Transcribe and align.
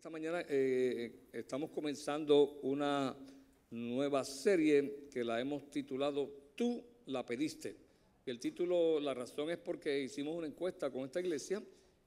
Esta 0.00 0.08
mañana 0.08 0.42
eh, 0.48 1.26
estamos 1.30 1.72
comenzando 1.72 2.58
una 2.62 3.14
nueva 3.68 4.24
serie 4.24 5.08
que 5.12 5.22
la 5.22 5.38
hemos 5.38 5.70
titulado 5.70 6.52
Tú 6.56 6.82
la 7.04 7.26
pediste. 7.26 7.76
El 8.24 8.40
título, 8.40 8.98
la 8.98 9.12
razón 9.12 9.50
es 9.50 9.58
porque 9.58 10.00
hicimos 10.00 10.34
una 10.38 10.46
encuesta 10.46 10.90
con 10.90 11.04
esta 11.04 11.20
iglesia 11.20 11.62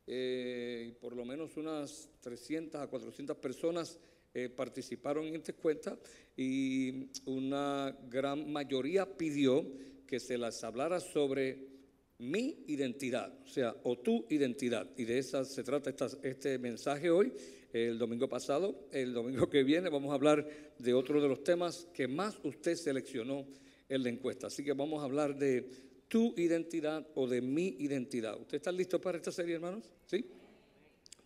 eh, 0.07 0.87
y 0.89 0.91
por 0.93 1.15
lo 1.15 1.23
menos 1.23 1.55
unas 1.55 2.09
300 2.19 2.81
a 2.81 2.87
400 2.87 3.37
personas 3.37 3.99
eh, 4.33 4.49
participaron 4.49 5.27
en 5.27 5.35
esta 5.35 5.51
encuesta 5.51 5.95
y 6.35 7.11
una 7.25 7.95
gran 8.09 8.51
mayoría 8.51 9.05
pidió 9.05 9.67
que 10.07 10.19
se 10.19 10.39
las 10.39 10.63
hablara 10.63 10.99
sobre 10.99 11.73
mi 12.17 12.63
identidad, 12.65 13.37
o 13.43 13.47
sea, 13.47 13.75
o 13.83 13.99
tu 13.99 14.25
identidad. 14.29 14.89
Y 14.97 15.03
de 15.03 15.19
esa 15.19 15.45
se 15.45 15.63
trata 15.63 15.93
este 16.23 16.57
mensaje 16.57 17.11
hoy 17.11 17.31
el 17.73 17.97
domingo 17.97 18.29
pasado. 18.29 18.87
El 18.91 19.13
domingo 19.13 19.49
que 19.49 19.63
viene 19.63 19.89
vamos 19.89 20.11
a 20.11 20.15
hablar 20.15 20.47
de 20.77 20.93
otro 20.93 21.21
de 21.21 21.27
los 21.27 21.43
temas 21.43 21.87
que 21.93 22.07
más 22.07 22.39
usted 22.43 22.75
seleccionó 22.75 23.45
en 23.89 24.03
la 24.03 24.09
encuesta. 24.09 24.47
Así 24.47 24.63
que 24.63 24.73
vamos 24.73 25.01
a 25.01 25.05
hablar 25.05 25.35
de 25.35 25.67
tu 26.07 26.33
identidad 26.37 27.05
o 27.15 27.27
de 27.27 27.41
mi 27.41 27.75
identidad. 27.79 28.39
¿Usted 28.39 28.57
está 28.57 28.71
listo 28.71 29.01
para 29.01 29.17
esta 29.17 29.31
serie, 29.31 29.55
hermanos? 29.55 29.83
¿Sí? 30.05 30.23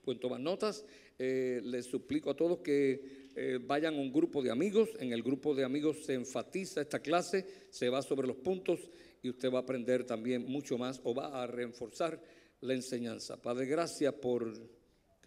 Pues 0.03 0.19
toman 0.19 0.41
notas. 0.41 0.85
Eh, 1.19 1.59
les 1.63 1.85
suplico 1.85 2.29
a 2.29 2.35
todos 2.35 2.59
que 2.59 3.27
eh, 3.35 3.59
vayan 3.61 3.95
a 3.95 3.97
un 3.97 4.13
grupo 4.13 4.41
de 4.41 4.49
amigos. 4.49 4.89
En 4.99 5.11
el 5.11 5.21
grupo 5.21 5.53
de 5.53 5.65
amigos 5.65 6.05
se 6.05 6.13
enfatiza 6.13 6.81
esta 6.81 6.99
clase, 6.99 7.45
se 7.69 7.89
va 7.89 8.01
sobre 8.01 8.27
los 8.27 8.37
puntos 8.37 8.79
y 9.21 9.29
usted 9.29 9.51
va 9.51 9.59
a 9.59 9.61
aprender 9.63 10.05
también 10.05 10.45
mucho 10.45 10.77
más 10.77 11.01
o 11.03 11.13
va 11.13 11.43
a 11.43 11.47
reforzar 11.47 12.21
la 12.61 12.73
enseñanza. 12.73 13.41
Padre, 13.41 13.65
gracias 13.65 14.13
por 14.13 14.53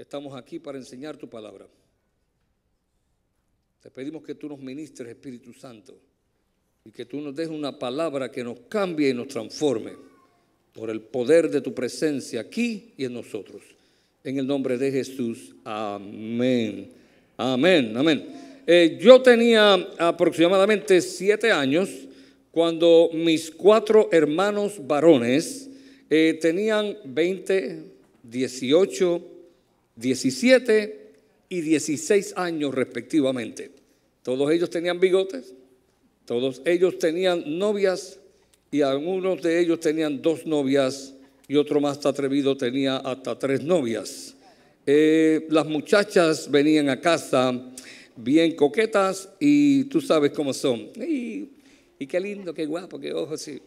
estamos 0.00 0.34
aquí 0.34 0.58
para 0.58 0.78
enseñar 0.78 1.16
tu 1.16 1.28
palabra. 1.28 1.66
Te 3.82 3.90
pedimos 3.90 4.22
que 4.22 4.34
tú 4.34 4.48
nos 4.48 4.58
ministres, 4.58 5.08
Espíritu 5.08 5.52
Santo, 5.52 5.94
y 6.84 6.90
que 6.90 7.04
tú 7.04 7.20
nos 7.20 7.34
des 7.34 7.48
una 7.48 7.78
palabra 7.78 8.30
que 8.30 8.42
nos 8.42 8.60
cambie 8.68 9.10
y 9.10 9.14
nos 9.14 9.28
transforme 9.28 9.92
por 10.72 10.90
el 10.90 11.00
poder 11.00 11.50
de 11.50 11.60
tu 11.60 11.74
presencia 11.74 12.40
aquí 12.40 12.94
y 12.96 13.04
en 13.04 13.14
nosotros. 13.14 13.62
En 14.24 14.38
el 14.38 14.46
nombre 14.46 14.78
de 14.78 14.90
Jesús. 14.90 15.54
Amén. 15.64 16.92
Amén. 17.36 17.96
Amén. 17.96 18.62
Eh, 18.66 18.98
yo 19.00 19.20
tenía 19.20 19.74
aproximadamente 19.98 21.00
siete 21.00 21.50
años 21.50 21.90
cuando 22.50 23.10
mis 23.12 23.50
cuatro 23.50 24.08
hermanos 24.12 24.86
varones 24.86 25.68
eh, 26.08 26.38
tenían 26.40 26.96
20, 27.04 27.82
18, 28.22 29.39
17 30.00 31.12
y 31.48 31.60
16 31.60 32.34
años 32.36 32.74
respectivamente. 32.74 33.70
Todos 34.22 34.50
ellos 34.50 34.70
tenían 34.70 34.98
bigotes, 34.98 35.54
todos 36.24 36.62
ellos 36.64 36.98
tenían 36.98 37.58
novias 37.58 38.18
y 38.70 38.82
algunos 38.82 39.42
de 39.42 39.60
ellos 39.60 39.80
tenían 39.80 40.22
dos 40.22 40.46
novias 40.46 41.14
y 41.48 41.56
otro 41.56 41.80
más 41.80 42.04
atrevido 42.06 42.56
tenía 42.56 42.98
hasta 42.98 43.38
tres 43.38 43.62
novias. 43.62 44.36
Eh, 44.86 45.46
las 45.50 45.66
muchachas 45.66 46.50
venían 46.50 46.88
a 46.88 47.00
casa 47.00 47.52
bien 48.16 48.54
coquetas 48.54 49.28
y 49.40 49.84
tú 49.84 50.00
sabes 50.00 50.30
cómo 50.30 50.52
son. 50.52 50.88
Y, 50.96 51.48
qué 52.06 52.20
lindo, 52.20 52.54
qué 52.54 52.66
guapo, 52.66 52.98
qué 52.98 53.12
ojos. 53.12 53.40
Sí. 53.40 53.60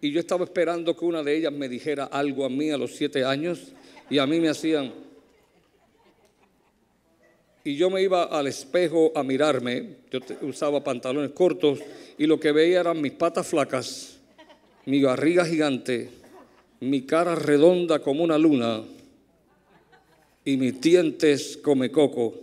Y 0.00 0.10
yo 0.10 0.20
estaba 0.20 0.44
esperando 0.44 0.96
que 0.96 1.04
una 1.04 1.22
de 1.22 1.36
ellas 1.36 1.52
me 1.52 1.68
dijera 1.68 2.04
algo 2.04 2.44
a 2.44 2.48
mí 2.48 2.70
a 2.70 2.78
los 2.78 2.94
siete 2.94 3.24
años 3.24 3.72
y 4.08 4.18
a 4.18 4.26
mí 4.26 4.38
me 4.38 4.48
hacían 4.48 4.92
y 7.64 7.76
yo 7.76 7.88
me 7.88 8.02
iba 8.02 8.24
al 8.24 8.46
espejo 8.46 9.10
a 9.14 9.22
mirarme, 9.22 9.96
yo 10.10 10.20
usaba 10.42 10.84
pantalones 10.84 11.30
cortos 11.30 11.78
y 12.18 12.26
lo 12.26 12.38
que 12.38 12.52
veía 12.52 12.80
eran 12.80 13.00
mis 13.00 13.12
patas 13.12 13.46
flacas, 13.46 14.18
mi 14.84 15.02
barriga 15.02 15.46
gigante, 15.46 16.10
mi 16.80 17.02
cara 17.02 17.34
redonda 17.34 18.00
como 18.00 18.22
una 18.22 18.36
luna 18.36 18.84
y 20.44 20.58
mis 20.58 20.78
dientes 20.78 21.56
come 21.56 21.90
coco. 21.90 22.34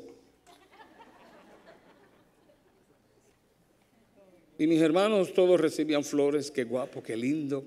Y 4.58 4.66
mis 4.68 4.82
hermanos 4.82 5.34
todos 5.34 5.60
recibían 5.60 6.04
flores, 6.04 6.50
qué 6.50 6.64
guapo, 6.64 7.02
qué 7.02 7.16
lindo. 7.16 7.64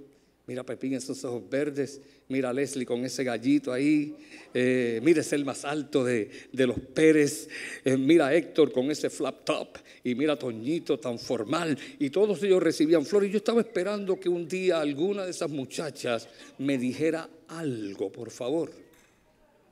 Mira 0.47 0.63
Pepín, 0.63 0.93
esos 0.93 1.25
ojos 1.25 1.49
verdes. 1.49 2.03
Mira 2.29 2.53
Leslie 2.53 2.85
con 2.85 3.03
ese 3.03 3.25
gallito 3.25 3.73
ahí. 3.73 4.15
Eh, 4.53 5.01
mira, 5.03 5.23
es 5.23 5.33
el 5.33 5.43
más 5.43 5.65
alto 5.65 6.05
de, 6.05 6.29
los 6.53 6.79
Pérez. 6.79 7.49
Eh, 7.83 7.97
mira 7.97 8.35
Héctor 8.35 8.71
con 8.71 8.91
ese 8.91 9.09
flap 9.09 9.43
top. 9.45 9.79
Y 10.03 10.15
mira 10.15 10.39
Toñito 10.39 10.99
tan 10.99 11.19
formal. 11.19 11.79
Y 11.99 12.11
todos 12.11 12.43
ellos 12.43 12.63
recibían 12.63 13.07
flores. 13.07 13.33
Yo 13.33 13.39
estaba 13.39 13.63
esperando 13.63 14.21
que 14.21 14.29
un 14.29 14.47
día 14.47 14.81
alguna 14.81 15.25
de 15.25 15.31
esas 15.31 15.49
muchachas 15.49 16.29
me 16.59 16.77
dijera 16.77 17.27
algo, 17.49 18.13
por 18.13 18.31
favor. 18.31 18.71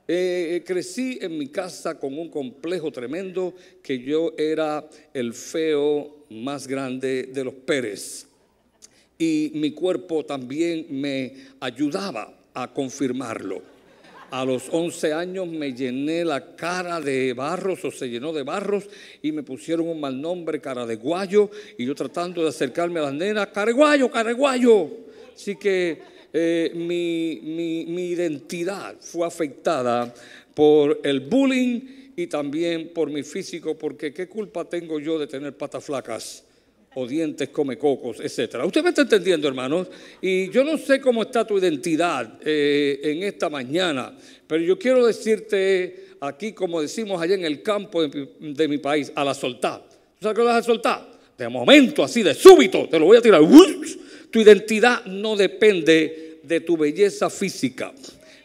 Eh, 0.09 0.62
crecí 0.66 1.19
en 1.21 1.37
mi 1.37 1.49
casa 1.49 1.99
con 1.99 2.19
un 2.19 2.31
complejo 2.31 2.91
tremendo 2.91 3.55
que 3.82 3.99
yo 3.99 4.32
era 4.38 4.88
el 5.12 5.34
feo 5.34 6.25
más 6.31 6.66
grande 6.66 7.25
de 7.25 7.44
los 7.44 7.55
Pérez 7.55 8.31
y 9.22 9.53
mi 9.55 9.71
cuerpo 9.71 10.25
también 10.25 10.87
me 10.91 11.33
ayudaba 11.60 12.34
a 12.55 12.72
confirmarlo. 12.72 13.62
A 14.33 14.44
los 14.44 14.69
11 14.69 15.12
años 15.12 15.47
me 15.47 15.72
llené 15.72 16.25
la 16.25 16.56
cara 16.56 17.00
de 17.00 17.32
barros 17.32 17.84
o 17.84 17.93
se 17.93 18.09
llenó 18.09 18.32
de 18.32 18.43
barros 18.43 18.88
y 19.22 19.31
me 19.31 19.44
pusieron 19.44 19.87
un 19.87 20.00
mal 20.00 20.21
nombre, 20.21 20.61
cara 20.61 20.87
de 20.87 20.97
guayo, 20.97 21.50
y 21.78 21.84
yo 21.84 21.94
tratando 21.94 22.43
de 22.43 22.49
acercarme 22.49 22.99
a 22.99 23.05
las 23.05 23.15
nenas, 23.15 23.47
careguayo, 23.49 24.11
careguayo. 24.11 24.91
Así 25.32 25.55
que 25.55 26.03
eh, 26.32 26.72
mi, 26.75 27.84
mi 27.87 28.09
identidad 28.09 28.97
fue 28.99 29.25
afectada 29.25 30.12
por 30.53 31.00
el 31.05 31.21
bullying 31.21 32.12
y 32.16 32.27
también 32.27 32.88
por 32.93 33.09
mi 33.09 33.22
físico, 33.22 33.78
porque 33.78 34.12
¿qué 34.12 34.28
culpa 34.28 34.65
tengo 34.65 34.99
yo 34.99 35.16
de 35.16 35.28
tener 35.28 35.56
patas 35.56 35.84
flacas? 35.84 36.44
O 36.95 37.07
dientes 37.07 37.49
come 37.49 37.79
cocos, 37.79 38.21
etcétera. 38.21 38.67
Usted 38.67 38.83
me 38.83 38.91
está 38.91 39.03
entendiendo, 39.03 39.49
hermanos. 39.49 39.89
Y 40.21 40.51
yo 40.51 40.65
no 40.65 40.77
sé 40.77 41.01
cómo 41.01 41.23
está 41.23 41.47
tu 41.47 41.59
identidad 41.59 42.39
eh, 42.45 43.01
en 43.03 43.23
esta 43.23 43.49
mañana, 43.49 44.17
pero 44.47 44.63
yo 44.63 44.79
quiero 44.79 45.07
decirte 45.07 46.13
aquí, 46.21 46.53
como 46.53 46.81
decimos 46.81 47.21
allá 47.21 47.35
en 47.35 47.45
el 47.45 47.63
campo 47.63 48.07
de, 48.07 48.69
mi 48.69 48.79
país, 48.79 49.13
a 49.15 49.25
la 49.25 49.35
soltar. 49.35 49.83
¿Sabes 50.21 50.37
qué 50.37 50.45
vas 50.45 50.59
a 50.59 50.63
soltar? 50.63 51.11
De 51.37 51.49
momento, 51.49 52.05
así, 52.05 52.23
de 52.23 52.35
súbito, 52.35 52.89
te 52.89 52.99
lo 52.99 53.07
voy 53.07 53.17
a 53.17 53.23
tirar. 53.23 53.41
Tu 54.31 54.41
identidad 54.41 55.05
no 55.07 55.35
depende 55.35 56.39
de 56.43 56.61
tu 56.61 56.77
belleza 56.77 57.29
física, 57.29 57.93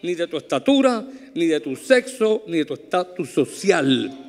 ni 0.02 0.16
de 0.16 0.28
tu 0.28 0.38
estatura, 0.38 1.06
ni 1.36 1.46
de 1.46 1.60
tu 1.60 1.76
sexo, 1.76 2.44
ni 2.48 2.60
de 2.60 2.66
tu 2.66 2.74
estatus 2.74 3.30
social. 3.30 4.28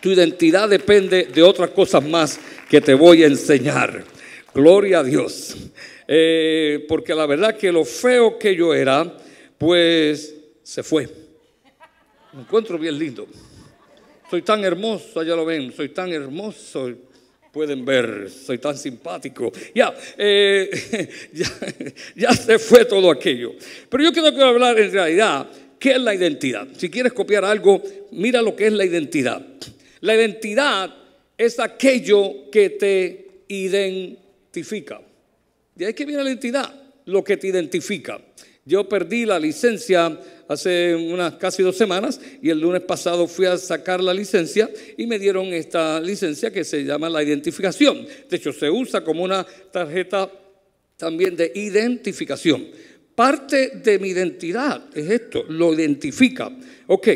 Tu 0.00 0.10
identidad 0.10 0.68
depende 0.68 1.24
de 1.24 1.42
otras 1.42 1.70
cosas 1.70 2.04
más 2.04 2.38
que 2.72 2.80
te 2.80 2.94
voy 2.94 3.22
a 3.22 3.26
enseñar. 3.26 4.02
Gloria 4.54 5.00
a 5.00 5.04
Dios. 5.04 5.54
Eh, 6.08 6.86
porque 6.88 7.14
la 7.14 7.26
verdad 7.26 7.54
que 7.54 7.70
lo 7.70 7.84
feo 7.84 8.38
que 8.38 8.56
yo 8.56 8.72
era, 8.72 9.14
pues 9.58 10.34
se 10.62 10.82
fue. 10.82 11.06
Me 12.32 12.40
encuentro 12.40 12.78
bien 12.78 12.98
lindo. 12.98 13.26
Soy 14.30 14.40
tan 14.40 14.64
hermoso, 14.64 15.22
ya 15.22 15.36
lo 15.36 15.44
ven, 15.44 15.70
soy 15.70 15.90
tan 15.90 16.14
hermoso. 16.14 16.90
Pueden 17.52 17.84
ver, 17.84 18.30
soy 18.30 18.56
tan 18.56 18.78
simpático. 18.78 19.52
Ya, 19.74 19.94
eh, 20.16 20.70
ya, 21.34 21.50
ya, 22.16 22.32
se 22.32 22.58
fue 22.58 22.86
todo 22.86 23.10
aquello. 23.10 23.52
Pero 23.90 24.02
yo 24.02 24.12
quiero 24.14 24.46
hablar 24.46 24.80
en 24.80 24.90
realidad, 24.90 25.46
¿qué 25.78 25.90
es 25.90 26.00
la 26.00 26.14
identidad? 26.14 26.66
Si 26.78 26.88
quieres 26.88 27.12
copiar 27.12 27.44
algo, 27.44 27.82
mira 28.12 28.40
lo 28.40 28.56
que 28.56 28.68
es 28.68 28.72
la 28.72 28.86
identidad. 28.86 29.46
La 30.00 30.14
identidad 30.14 31.01
es 31.44 31.58
aquello 31.58 32.50
que 32.50 32.70
te 32.70 33.44
identifica. 33.48 35.00
De 35.74 35.86
ahí 35.86 35.94
que 35.94 36.04
viene 36.04 36.22
la 36.22 36.30
identidad, 36.30 36.72
lo 37.06 37.24
que 37.24 37.36
te 37.36 37.48
identifica. 37.48 38.20
Yo 38.64 38.88
perdí 38.88 39.26
la 39.26 39.40
licencia 39.40 40.18
hace 40.46 40.94
unas 40.94 41.34
casi 41.34 41.62
dos 41.62 41.76
semanas 41.76 42.20
y 42.40 42.50
el 42.50 42.60
lunes 42.60 42.82
pasado 42.82 43.26
fui 43.26 43.46
a 43.46 43.58
sacar 43.58 44.00
la 44.00 44.14
licencia 44.14 44.70
y 44.96 45.06
me 45.06 45.18
dieron 45.18 45.46
esta 45.46 46.00
licencia 46.00 46.52
que 46.52 46.62
se 46.62 46.84
llama 46.84 47.08
la 47.08 47.22
identificación. 47.22 48.06
De 48.28 48.36
hecho, 48.36 48.52
se 48.52 48.70
usa 48.70 49.02
como 49.02 49.24
una 49.24 49.44
tarjeta 49.44 50.30
también 50.96 51.34
de 51.34 51.50
identificación. 51.56 52.68
Parte 53.16 53.80
de 53.82 53.98
mi 53.98 54.10
identidad 54.10 54.84
es 54.94 55.10
esto, 55.10 55.44
lo 55.48 55.74
identifica. 55.74 56.56
Ok, 56.86 57.08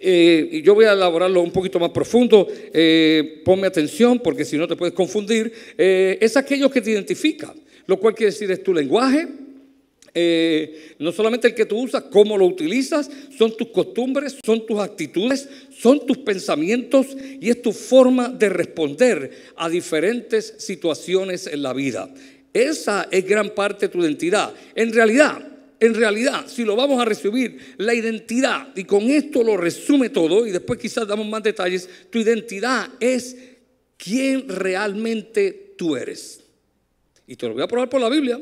eh, 0.00 0.48
y 0.52 0.62
yo 0.62 0.74
voy 0.74 0.84
a 0.86 0.92
elaborarlo 0.92 1.40
un 1.42 1.50
poquito 1.50 1.78
más 1.78 1.90
profundo, 1.90 2.46
eh, 2.50 3.42
ponme 3.44 3.66
atención 3.66 4.18
porque 4.20 4.44
si 4.44 4.56
no 4.56 4.66
te 4.66 4.76
puedes 4.76 4.94
confundir, 4.94 5.52
eh, 5.76 6.18
es 6.20 6.36
aquello 6.36 6.70
que 6.70 6.80
te 6.80 6.90
identifica, 6.90 7.54
lo 7.86 7.98
cual 7.98 8.14
quiere 8.14 8.32
decir 8.32 8.50
es 8.50 8.62
tu 8.62 8.72
lenguaje, 8.72 9.28
eh, 10.16 10.94
no 11.00 11.10
solamente 11.10 11.48
el 11.48 11.54
que 11.54 11.66
tú 11.66 11.80
usas, 11.80 12.04
cómo 12.04 12.38
lo 12.38 12.46
utilizas, 12.46 13.10
son 13.36 13.56
tus 13.56 13.68
costumbres, 13.68 14.38
son 14.44 14.64
tus 14.64 14.78
actitudes, 14.78 15.48
son 15.76 16.06
tus 16.06 16.18
pensamientos 16.18 17.08
y 17.40 17.50
es 17.50 17.60
tu 17.60 17.72
forma 17.72 18.28
de 18.28 18.48
responder 18.48 19.32
a 19.56 19.68
diferentes 19.68 20.54
situaciones 20.58 21.48
en 21.48 21.62
la 21.62 21.72
vida. 21.72 22.08
Esa 22.52 23.08
es 23.10 23.26
gran 23.26 23.50
parte 23.50 23.86
de 23.86 23.92
tu 23.92 24.00
identidad. 24.00 24.54
En 24.76 24.92
realidad, 24.92 25.53
en 25.80 25.94
realidad, 25.94 26.46
si 26.46 26.64
lo 26.64 26.76
vamos 26.76 27.00
a 27.00 27.04
resumir, 27.04 27.74
la 27.78 27.94
identidad, 27.94 28.68
y 28.76 28.84
con 28.84 29.02
esto 29.04 29.42
lo 29.42 29.56
resume 29.56 30.10
todo, 30.10 30.46
y 30.46 30.50
después 30.50 30.78
quizás 30.78 31.06
damos 31.06 31.26
más 31.26 31.42
detalles, 31.42 31.88
tu 32.10 32.18
identidad 32.18 32.88
es 33.00 33.36
quién 33.96 34.48
realmente 34.48 35.74
tú 35.76 35.96
eres. 35.96 36.40
Y 37.26 37.36
te 37.36 37.46
lo 37.46 37.54
voy 37.54 37.62
a 37.62 37.68
probar 37.68 37.88
por 37.88 38.00
la 38.00 38.08
Biblia. 38.08 38.40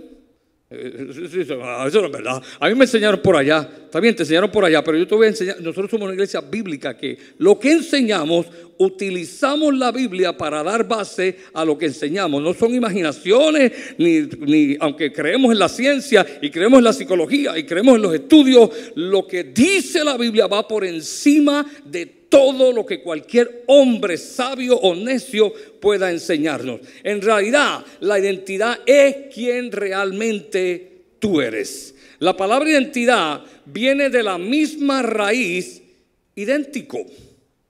Eh, 0.72 1.06
eso 1.10 2.00
no 2.00 2.06
es 2.06 2.12
verdad. 2.12 2.42
A 2.58 2.68
mí 2.68 2.74
me 2.74 2.84
enseñaron 2.84 3.20
por 3.20 3.36
allá. 3.36 3.68
Está 3.84 4.00
bien, 4.00 4.16
te 4.16 4.22
enseñaron 4.22 4.50
por 4.50 4.64
allá, 4.64 4.82
pero 4.82 4.96
yo 4.96 5.06
te 5.06 5.14
voy 5.14 5.26
a 5.26 5.30
enseñar. 5.30 5.60
Nosotros 5.60 5.90
somos 5.90 6.06
una 6.06 6.14
iglesia 6.14 6.40
bíblica 6.40 6.96
que 6.96 7.18
lo 7.38 7.58
que 7.58 7.72
enseñamos, 7.72 8.46
utilizamos 8.78 9.76
la 9.76 9.92
Biblia 9.92 10.36
para 10.36 10.62
dar 10.62 10.88
base 10.88 11.36
a 11.52 11.64
lo 11.64 11.76
que 11.76 11.86
enseñamos. 11.86 12.42
No 12.42 12.54
son 12.54 12.74
imaginaciones, 12.74 13.72
ni, 13.98 14.22
ni 14.40 14.76
aunque 14.80 15.12
creemos 15.12 15.52
en 15.52 15.58
la 15.58 15.68
ciencia 15.68 16.26
y 16.40 16.50
creemos 16.50 16.78
en 16.78 16.84
la 16.84 16.92
psicología 16.92 17.56
y 17.58 17.64
creemos 17.64 17.96
en 17.96 18.02
los 18.02 18.14
estudios, 18.14 18.70
lo 18.94 19.26
que 19.26 19.44
dice 19.44 20.02
la 20.04 20.16
Biblia 20.16 20.46
va 20.46 20.66
por 20.66 20.84
encima 20.84 21.66
de 21.84 22.21
todo 22.32 22.72
lo 22.72 22.86
que 22.86 23.02
cualquier 23.02 23.64
hombre 23.66 24.16
sabio 24.16 24.74
o 24.78 24.94
necio 24.94 25.52
pueda 25.82 26.10
enseñarnos. 26.10 26.80
En 27.04 27.20
realidad, 27.20 27.84
la 28.00 28.18
identidad 28.18 28.80
es 28.86 29.34
quien 29.34 29.70
realmente 29.70 31.02
tú 31.18 31.42
eres. 31.42 31.94
La 32.20 32.34
palabra 32.34 32.70
identidad 32.70 33.44
viene 33.66 34.08
de 34.08 34.22
la 34.22 34.38
misma 34.38 35.02
raíz 35.02 35.82
idéntico, 36.34 37.04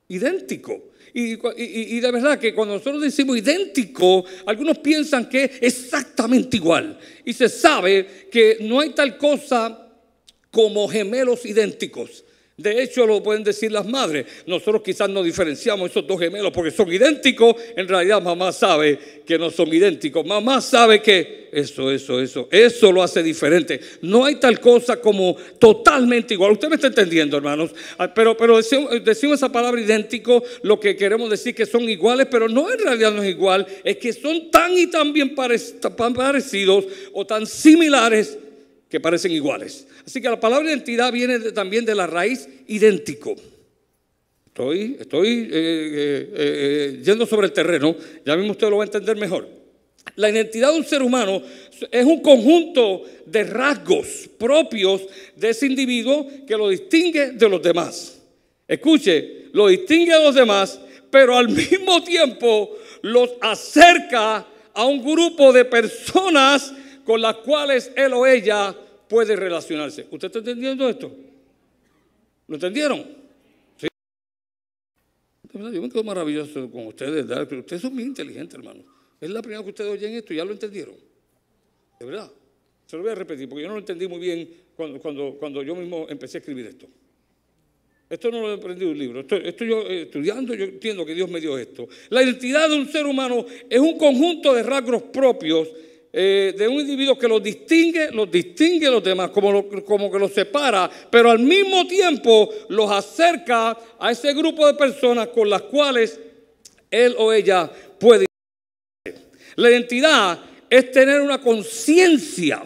idéntico. 0.06 0.93
Y, 1.12 1.99
de 1.99 2.11
verdad 2.12 2.38
que 2.38 2.55
cuando 2.55 2.75
nosotros 2.75 3.03
decimos 3.03 3.38
idéntico, 3.38 4.25
algunos 4.47 4.79
piensan 4.79 5.29
que 5.29 5.43
es 5.43 5.50
exactamente 5.61 6.58
igual. 6.58 6.97
Y 7.25 7.32
se 7.32 7.49
sabe 7.49 8.29
que 8.31 8.58
no 8.61 8.79
hay 8.79 8.91
tal 8.91 9.19
cosa 9.19 9.88
como 10.53 10.87
gemelos 10.87 11.44
idénticos. 11.47 12.25
De 12.62 12.81
hecho, 12.81 13.05
lo 13.06 13.20
pueden 13.20 13.43
decir 13.43 13.73
las 13.73 13.87
madres. 13.87 14.25
Nosotros 14.47 14.82
quizás 14.85 15.09
no 15.09 15.20
diferenciamos 15.20 15.91
esos 15.91 16.06
dos 16.06 16.20
gemelos 16.20 16.53
porque 16.53 16.70
son 16.70 16.93
idénticos. 16.93 17.56
En 17.76 17.88
realidad, 17.88 18.23
mamá 18.23 18.53
sabe 18.53 18.99
que 19.26 19.37
no 19.37 19.50
son 19.50 19.75
idénticos. 19.75 20.25
Mamá 20.25 20.61
sabe 20.61 21.03
que 21.03 21.49
eso, 21.50 21.91
eso, 21.91 22.20
eso, 22.20 22.49
eso 22.53 22.93
lo 22.93 23.03
hace 23.03 23.20
diferente. 23.20 23.81
No 24.03 24.25
hay 24.25 24.37
tal 24.37 24.61
cosa 24.61 25.00
como 25.00 25.37
totalmente 25.59 26.35
igual. 26.35 26.53
Usted 26.53 26.69
me 26.69 26.76
está 26.76 26.87
entendiendo, 26.87 27.37
hermanos. 27.37 27.73
Ah, 27.99 28.14
pero, 28.14 28.37
pero 28.37 28.56
decimos, 28.56 29.35
esa 29.35 29.50
palabra 29.50 29.81
idéntico, 29.81 30.44
lo 30.62 30.79
que 30.79 30.94
queremos 30.94 31.29
decir 31.31 31.56
que 31.56 31.67
son 31.67 31.82
iguales, 31.91 32.29
pero 32.31 32.49
no 32.49 32.73
en 32.73 32.79
realidad 32.79 33.11
no 33.11 33.25
es 33.25 33.31
igual. 33.31 33.67
Es 33.82 33.97
que 33.97 34.12
son 34.12 34.53
tan 34.53 34.79
y 34.79 34.87
tan 34.87 35.12
bien 35.12 35.35
parecidos 35.35 36.85
o 37.12 37.26
tan 37.26 37.44
similares 37.44 38.38
que 38.88 39.00
parecen 39.00 39.32
iguales. 39.32 39.88
Así 40.07 40.21
que 40.21 40.29
la 40.29 40.41
palabra 40.41 40.69
identidad 40.69 41.13
viene 41.13 41.39
también 41.53 41.85
de 41.85 41.95
la 41.95 42.07
raíz 42.07 42.49
idéntico. 42.67 43.37
Estoy, 44.47 44.97
estoy 45.01 45.29
eh, 45.29 45.49
eh, 45.53 46.31
eh, 46.35 47.03
yendo 47.03 47.25
sobre 47.25 47.47
el 47.47 47.53
terreno, 47.53 47.97
ya 48.25 48.37
mismo 48.37 48.53
usted 48.53 48.69
lo 48.69 48.77
va 48.77 48.85
a 48.85 48.87
entender 48.87 49.17
mejor. 49.17 49.49
La 50.17 50.29
identidad 50.29 50.73
de 50.73 50.79
un 50.79 50.85
ser 50.85 51.03
humano 51.03 51.43
es 51.91 52.05
un 52.05 52.21
conjunto 52.21 53.03
de 53.25 53.45
rasgos 53.45 54.29
propios 54.37 55.03
de 55.37 55.51
ese 55.51 55.67
individuo 55.67 56.27
que 56.47 56.57
lo 56.57 56.69
distingue 56.69 57.31
de 57.31 57.49
los 57.49 57.63
demás. 57.63 58.21
Escuche, 58.69 59.47
lo 59.53 59.69
distingue 59.69 60.13
de 60.13 60.23
los 60.23 60.35
demás, 60.35 60.79
pero 61.11 61.37
al 61.37 61.49
mismo 61.71 62.03
tiempo 62.03 62.77
los 63.01 63.31
acerca 63.41 64.47
a 64.75 64.85
un 64.85 65.03
grupo 65.03 65.53
de 65.53 65.65
personas 65.65 66.75
con 67.05 67.21
las 67.23 67.37
cuales 67.37 67.91
él 67.97 68.13
o 68.13 68.27
ella 68.27 68.75
puede 69.12 69.37
relacionarse. 69.37 70.06
¿Usted 70.11 70.29
está 70.29 70.38
entendiendo 70.38 70.88
esto? 70.88 71.12
¿Lo 72.49 72.55
entendieron? 72.55 73.05
Sí. 73.76 73.87
Yo 75.53 75.82
me 75.82 75.91
quedo 75.91 76.03
maravilloso 76.03 76.70
con 76.70 76.87
ustedes. 76.87 77.26
Ustedes 77.26 77.82
son 77.82 77.93
muy 77.93 78.05
inteligentes, 78.05 78.55
hermano. 78.55 78.82
Es 79.20 79.29
la 79.29 79.43
primera 79.43 79.62
que 79.62 79.69
ustedes 79.69 79.91
oyen 79.93 80.14
esto 80.14 80.32
y 80.32 80.38
ya 80.38 80.47
lo 80.47 80.53
entendieron. 80.53 80.94
De 82.00 82.06
verdad. 82.06 82.32
Se 82.87 82.97
lo 82.97 83.03
voy 83.03 83.12
a 83.12 83.14
repetir 83.14 83.50
porque 83.50 83.62
yo 83.62 83.69
no 83.69 83.75
lo 83.75 83.81
entendí 83.81 84.09
muy 84.09 84.19
bien 84.19 84.49
cuando, 84.75 85.62
yo 85.62 85.76
mismo 85.76 86.06
empecé 86.08 86.38
a 86.38 86.41
escribir 86.41 86.67
esto. 86.67 86.87
Esto 88.08 88.31
no 88.31 88.41
lo 88.41 88.50
he 88.50 88.55
aprendido 88.55 88.91
en 88.91 88.93
un 88.94 88.99
libro. 88.99 89.20
Esto, 89.20 89.65
yo 89.67 89.82
eh, 89.82 90.03
estudiando, 90.03 90.55
yo 90.55 90.65
entiendo 90.65 91.05
que 91.05 91.15
Dios 91.15 91.29
me 91.29 91.38
dio 91.38 91.58
esto. 91.58 91.87
La 92.08 92.23
identidad 92.23 92.70
de 92.70 92.76
un 92.76 92.88
ser 92.88 93.05
humano 93.05 93.44
es 93.69 93.79
un 93.79 93.99
conjunto 93.99 94.55
de 94.55 94.62
rasgos 94.62 95.03
propios 95.03 95.69
eh, 96.12 96.55
de 96.56 96.69
un 96.69 96.81
individuo 96.81 97.19
que 97.19 97.26
los 97.26 97.43
distingue, 97.43 98.11
los 98.11 98.31
distingue 98.31 98.91
los 98.91 99.03
demás, 99.03 99.31
como, 99.31 99.67
como 99.85 100.11
que 100.11 100.19
los 100.19 100.32
separa, 100.32 100.91
pero 101.11 101.31
al 101.31 101.38
mismo 101.38 101.87
tiempo 101.87 102.50
los 102.69 102.91
acerca 102.91 103.79
a 103.99 104.11
ese 104.11 104.35
grupo 104.35 104.67
de 104.67 104.75
personas 104.75 105.29
con 105.29 105.49
las 105.49 105.62
cuales 105.62 106.20
él 106.91 107.14
o 107.17 107.32
ella 107.32 107.70
puede. 107.99 108.26
La 109.56 109.70
identidad 109.70 110.38
es 110.69 110.91
tener 110.91 111.20
una 111.20 111.41
conciencia 111.41 112.62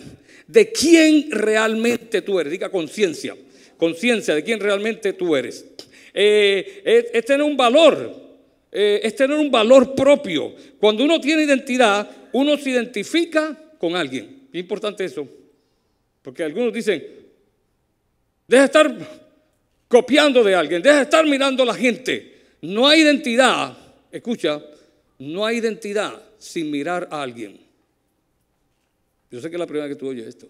de 0.47 0.73
quién 0.73 1.31
realmente 1.31 2.23
tú 2.23 2.41
eres. 2.41 2.53
Diga 2.53 2.69
conciencia, 2.69 3.37
conciencia 3.77 4.35
de 4.35 4.43
quién 4.43 4.61
realmente 4.61 5.13
tú 5.13 5.37
eres. 5.37 5.65
Eh, 6.13 7.11
es, 7.13 7.25
tener 7.25 7.43
un 7.43 7.57
valor, 7.57 8.13
eh, 8.73 9.01
es 9.03 9.15
tener 9.15 9.37
un 9.37 9.51
valor 9.51 9.95
propio. 9.95 10.55
Cuando 10.81 11.05
uno 11.05 11.21
tiene 11.21 11.43
identidad, 11.43 12.09
uno 12.37 12.59
se 12.59 12.69
identifica 12.69 13.57
con 13.79 13.97
alguien. 13.97 14.49
Qué 14.53 14.59
importante 14.59 15.07
eso. 15.07 15.27
Porque 16.21 16.43
algunos 16.43 16.71
dicen, 16.71 17.03
deja 18.47 18.63
de 18.63 18.67
estar 18.67 19.09
copiando 19.89 20.45
de 20.45 20.55
alguien, 20.55 20.83
deja 20.83 20.97
de 20.97 21.03
estar 21.03 21.25
mirando 21.25 21.63
a 21.63 21.67
la 21.67 21.75
gente. 21.75 22.35
No 22.61 22.87
hay 22.87 23.01
identidad, 23.01 23.75
escucha, 24.13 24.63
no 25.19 25.47
hay 25.47 25.59
identidad 25.59 26.23
sin 26.39 26.71
mirar 26.71 27.09
a 27.11 27.23
alguien. 27.23 27.59
Yo 29.31 29.41
sé 29.41 29.49
que 29.49 29.57
es 29.57 29.61
la 29.61 29.67
primera 29.67 29.89
que 29.89 29.97
tú 29.97 30.09
oyes 30.09 30.27
esto, 30.27 30.47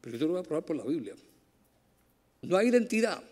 pero 0.00 0.14
yo 0.14 0.18
te 0.20 0.24
lo 0.24 0.32
voy 0.32 0.40
a 0.40 0.42
probar 0.42 0.64
por 0.64 0.76
la 0.76 0.84
Biblia. 0.84 1.14
No 2.40 2.56
hay 2.56 2.68
identidad 2.68 3.22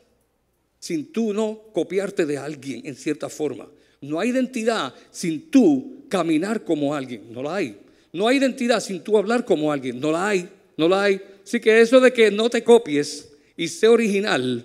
sin 0.78 1.10
tú 1.10 1.32
no 1.32 1.58
copiarte 1.72 2.26
de 2.26 2.36
alguien 2.36 2.82
en 2.84 2.96
cierta 2.96 3.30
forma. 3.30 3.66
No 4.02 4.20
hay 4.20 4.30
identidad 4.30 4.92
sin 5.10 5.50
tú 5.50 6.04
caminar 6.08 6.64
como 6.64 6.94
alguien. 6.94 7.32
No 7.32 7.42
la 7.42 7.56
hay. 7.56 7.78
No 8.12 8.28
hay 8.28 8.36
identidad 8.36 8.80
sin 8.80 9.02
tú 9.02 9.16
hablar 9.16 9.44
como 9.44 9.72
alguien. 9.72 9.98
No 9.98 10.12
la 10.12 10.28
hay. 10.28 10.48
No 10.76 10.88
la 10.88 11.04
hay. 11.04 11.20
Así 11.42 11.60
que 11.60 11.80
eso 11.80 12.00
de 12.00 12.12
que 12.12 12.30
no 12.30 12.50
te 12.50 12.62
copies 12.62 13.32
y 13.56 13.68
sé 13.68 13.88
original, 13.88 14.64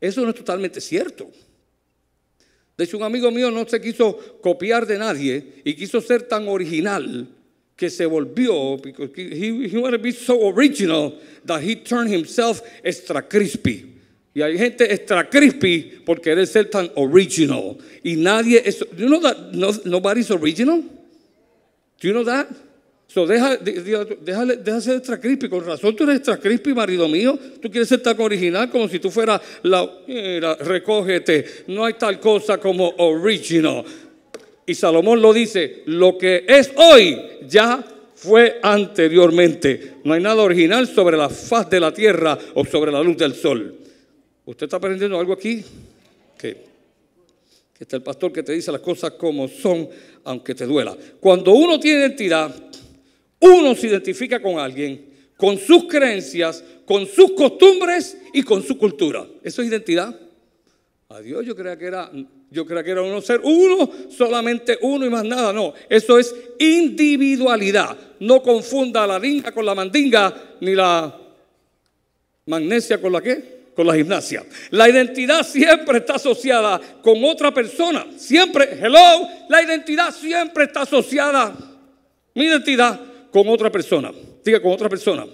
eso 0.00 0.22
no 0.22 0.30
es 0.30 0.36
totalmente 0.36 0.80
cierto. 0.80 1.30
De 2.76 2.84
hecho, 2.84 2.96
un 2.96 3.02
amigo 3.02 3.30
mío 3.30 3.50
no 3.50 3.66
se 3.66 3.80
quiso 3.80 4.16
copiar 4.40 4.86
de 4.86 4.98
nadie 4.98 5.62
y 5.64 5.74
quiso 5.74 6.00
ser 6.00 6.22
tan 6.22 6.46
original 6.48 7.28
que 7.74 7.90
se 7.90 8.06
volvió, 8.06 8.78
because 8.82 9.10
he, 9.14 9.68
he 9.68 9.78
wanted 9.78 9.98
to 9.98 10.02
be 10.02 10.12
so 10.12 10.48
original 10.48 11.18
that 11.44 11.62
he 11.62 11.76
turned 11.76 12.10
himself 12.10 12.62
extra 12.82 13.20
crispy. 13.20 13.95
Y 14.36 14.42
hay 14.42 14.58
gente 14.58 14.92
extra 14.92 15.30
crispy 15.30 16.02
por 16.04 16.20
querer 16.20 16.46
ser 16.46 16.68
tan 16.68 16.90
original. 16.96 17.74
Y 18.02 18.16
nadie 18.16 18.60
es. 18.62 18.80
You 18.94 19.06
know 19.06 19.18
that 19.22 19.34
no, 19.52 19.70
nobody's 19.86 20.30
original? 20.30 20.82
Do 20.82 22.06
you 22.06 22.12
know 22.12 22.22
that? 22.22 22.46
So 23.06 23.26
deja, 23.26 23.56
deja, 23.56 24.04
deja, 24.44 24.80
ser 24.82 24.96
extra 24.96 25.18
crispy. 25.18 25.48
Con 25.48 25.64
razón 25.64 25.96
tú 25.96 26.04
eres 26.04 26.16
extra 26.16 26.36
crispy, 26.36 26.74
marido 26.74 27.08
mío. 27.08 27.38
Tú 27.62 27.70
quieres 27.70 27.88
ser 27.88 28.02
tan 28.02 28.20
original 28.20 28.68
como 28.68 28.86
si 28.88 28.98
tú 28.98 29.10
fueras 29.10 29.40
la. 29.62 29.90
Mira, 30.06 30.54
recógete. 30.56 31.64
No 31.68 31.86
hay 31.86 31.94
tal 31.94 32.20
cosa 32.20 32.58
como 32.58 32.90
original. 32.98 33.84
Y 34.66 34.74
Salomón 34.74 35.22
lo 35.22 35.32
dice: 35.32 35.82
lo 35.86 36.18
que 36.18 36.44
es 36.46 36.70
hoy 36.76 37.18
ya 37.48 37.82
fue 38.14 38.60
anteriormente. 38.62 39.94
No 40.04 40.12
hay 40.12 40.20
nada 40.20 40.42
original 40.42 40.86
sobre 40.86 41.16
la 41.16 41.30
faz 41.30 41.70
de 41.70 41.80
la 41.80 41.94
tierra 41.94 42.36
o 42.52 42.66
sobre 42.66 42.92
la 42.92 43.02
luz 43.02 43.16
del 43.16 43.34
sol. 43.34 43.85
¿Usted 44.46 44.66
está 44.66 44.76
aprendiendo 44.76 45.18
algo 45.18 45.32
aquí? 45.32 45.64
Que, 46.38 46.56
está 47.80 47.96
el 47.96 48.02
pastor 48.02 48.32
que 48.32 48.44
te 48.44 48.52
dice 48.52 48.70
las 48.70 48.80
cosas 48.80 49.10
como 49.12 49.48
son, 49.48 49.88
aunque 50.22 50.54
te 50.54 50.64
duela. 50.64 50.96
Cuando 51.18 51.52
uno 51.52 51.80
tiene 51.80 52.02
identidad, 52.02 52.54
uno 53.40 53.74
se 53.74 53.88
identifica 53.88 54.40
con 54.40 54.60
alguien, 54.60 55.04
con 55.36 55.58
sus 55.58 55.86
creencias, 55.86 56.62
con 56.86 57.06
sus 57.06 57.32
costumbres 57.32 58.18
y 58.32 58.44
con 58.44 58.62
su 58.62 58.78
cultura. 58.78 59.26
¿Eso 59.42 59.62
es 59.62 59.68
identidad? 59.68 60.16
Adiós, 61.08 61.44
yo 61.44 61.56
creía 61.56 61.76
que 61.76 61.86
era, 61.86 62.10
yo 62.48 62.64
creía 62.64 62.84
que 62.84 62.90
era 62.92 63.02
uno 63.02 63.20
ser 63.20 63.40
uno, 63.42 63.90
solamente 64.08 64.78
uno 64.80 65.04
y 65.06 65.10
más 65.10 65.24
nada. 65.24 65.52
No, 65.52 65.74
eso 65.88 66.20
es 66.20 66.32
individualidad. 66.60 67.98
No 68.20 68.40
confunda 68.40 69.08
la 69.08 69.18
dinga 69.18 69.50
con 69.50 69.66
la 69.66 69.74
mandinga, 69.74 70.56
ni 70.60 70.76
la 70.76 71.20
Magnesia 72.46 73.00
con 73.00 73.12
la 73.12 73.20
qué? 73.20 73.55
Con 73.76 73.86
la 73.86 73.94
gimnasia. 73.94 74.42
La 74.70 74.88
identidad 74.88 75.46
siempre 75.46 75.98
está 75.98 76.14
asociada 76.14 76.80
con 77.02 77.22
otra 77.22 77.52
persona. 77.52 78.06
Siempre, 78.16 78.70
hello, 78.80 79.28
la 79.50 79.62
identidad 79.62 80.10
siempre 80.12 80.64
está 80.64 80.82
asociada, 80.82 81.54
mi 82.34 82.46
identidad, 82.46 82.98
con 83.30 83.46
otra 83.48 83.70
persona. 83.70 84.10
Diga, 84.42 84.62
con 84.62 84.72
otra 84.72 84.88
persona. 84.88 85.26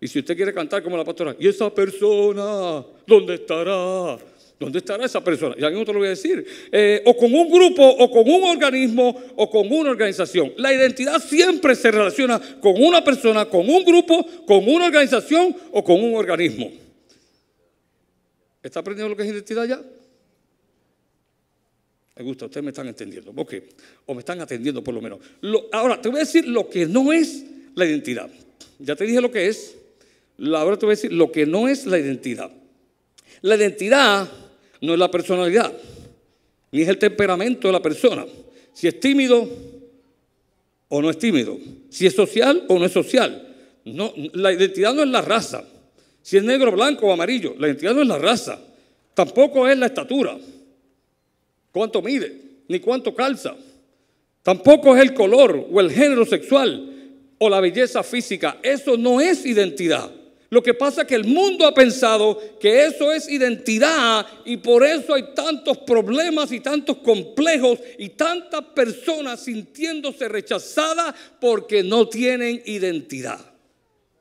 Y 0.00 0.06
si 0.06 0.20
usted 0.20 0.36
quiere 0.36 0.52
cantar 0.52 0.82
como 0.82 0.96
la 0.96 1.04
pastora, 1.04 1.34
¿y 1.38 1.48
esa 1.48 1.68
persona 1.74 2.84
dónde 3.06 3.34
estará? 3.34 4.18
¿Dónde 4.60 4.78
estará 4.78 5.04
esa 5.04 5.22
persona? 5.22 5.56
Ya 5.58 5.68
mismo 5.68 5.84
te 5.84 5.92
lo 5.92 5.98
voy 5.98 6.06
a 6.06 6.10
decir. 6.10 6.46
Eh, 6.70 7.02
o 7.06 7.16
con 7.16 7.34
un 7.34 7.50
grupo, 7.50 7.82
o 7.82 8.10
con 8.10 8.30
un 8.30 8.44
organismo, 8.44 9.20
o 9.34 9.50
con 9.50 9.66
una 9.72 9.90
organización. 9.90 10.52
La 10.58 10.72
identidad 10.72 11.20
siempre 11.20 11.74
se 11.74 11.90
relaciona 11.90 12.40
con 12.60 12.80
una 12.80 13.02
persona, 13.02 13.46
con 13.46 13.68
un 13.68 13.84
grupo, 13.84 14.24
con 14.46 14.68
una 14.68 14.86
organización 14.86 15.56
o 15.72 15.82
con 15.82 16.00
un 16.00 16.14
organismo. 16.14 16.70
¿Está 18.64 18.80
aprendiendo 18.80 19.10
lo 19.10 19.16
que 19.16 19.24
es 19.24 19.28
identidad 19.28 19.66
ya? 19.66 19.80
Me 22.16 22.24
gusta, 22.24 22.46
ustedes 22.46 22.64
me 22.64 22.70
están 22.70 22.88
entendiendo. 22.88 23.30
Ok, 23.36 23.54
o 24.06 24.14
me 24.14 24.20
están 24.20 24.40
atendiendo 24.40 24.82
por 24.82 24.94
lo 24.94 25.02
menos. 25.02 25.18
ahora, 25.70 26.00
te 26.00 26.08
voy 26.08 26.16
a 26.16 26.20
decir 26.20 26.48
lo 26.48 26.70
que 26.70 26.86
no 26.86 27.12
es 27.12 27.44
la 27.74 27.84
identidad. 27.84 28.30
Ya 28.78 28.96
te 28.96 29.04
dije 29.04 29.20
lo 29.20 29.30
que 29.30 29.48
es. 29.48 29.76
Ahora 30.38 30.78
te 30.78 30.86
voy 30.86 30.94
a 30.94 30.96
decir 30.96 31.12
lo 31.12 31.30
que 31.30 31.44
no 31.44 31.68
es 31.68 31.84
la 31.84 31.98
identidad. 31.98 32.50
La 33.42 33.56
identidad 33.56 34.30
no 34.80 34.94
es 34.94 34.98
la 34.98 35.10
personalidad, 35.10 35.72
ni 36.72 36.82
es 36.82 36.88
el 36.88 36.96
temperamento 36.96 37.68
de 37.68 37.72
la 37.72 37.82
persona. 37.82 38.24
Si 38.72 38.88
es 38.88 38.98
tímido 38.98 39.46
o 40.88 41.02
no 41.02 41.10
es 41.10 41.18
tímido, 41.18 41.58
si 41.90 42.06
es 42.06 42.14
social 42.14 42.64
o 42.68 42.78
no 42.78 42.86
es 42.86 42.92
social. 42.92 43.54
No, 43.84 44.14
la 44.32 44.52
identidad 44.52 44.94
no 44.94 45.02
es 45.02 45.08
la 45.10 45.20
raza. 45.20 45.64
Si 46.24 46.38
es 46.38 46.42
negro, 46.42 46.72
blanco 46.72 47.06
o 47.06 47.12
amarillo, 47.12 47.54
la 47.58 47.66
identidad 47.66 47.92
no 47.92 48.00
es 48.00 48.08
la 48.08 48.16
raza. 48.16 48.58
Tampoco 49.12 49.68
es 49.68 49.76
la 49.76 49.84
estatura. 49.84 50.34
¿Cuánto 51.70 52.00
mide? 52.00 52.34
Ni 52.66 52.80
cuánto 52.80 53.14
calza. 53.14 53.54
Tampoco 54.42 54.96
es 54.96 55.02
el 55.02 55.12
color 55.12 55.68
o 55.70 55.80
el 55.82 55.90
género 55.90 56.24
sexual 56.24 56.92
o 57.36 57.50
la 57.50 57.60
belleza 57.60 58.02
física. 58.02 58.56
Eso 58.62 58.96
no 58.96 59.20
es 59.20 59.44
identidad. 59.44 60.10
Lo 60.48 60.62
que 60.62 60.72
pasa 60.72 61.02
es 61.02 61.08
que 61.08 61.14
el 61.14 61.24
mundo 61.24 61.66
ha 61.66 61.74
pensado 61.74 62.40
que 62.58 62.86
eso 62.86 63.12
es 63.12 63.28
identidad 63.28 64.26
y 64.46 64.56
por 64.56 64.82
eso 64.82 65.12
hay 65.12 65.34
tantos 65.34 65.76
problemas 65.76 66.52
y 66.52 66.60
tantos 66.60 66.96
complejos 66.98 67.80
y 67.98 68.08
tantas 68.10 68.62
personas 68.74 69.40
sintiéndose 69.44 70.26
rechazadas 70.26 71.14
porque 71.38 71.82
no 71.82 72.08
tienen 72.08 72.62
identidad. 72.64 73.53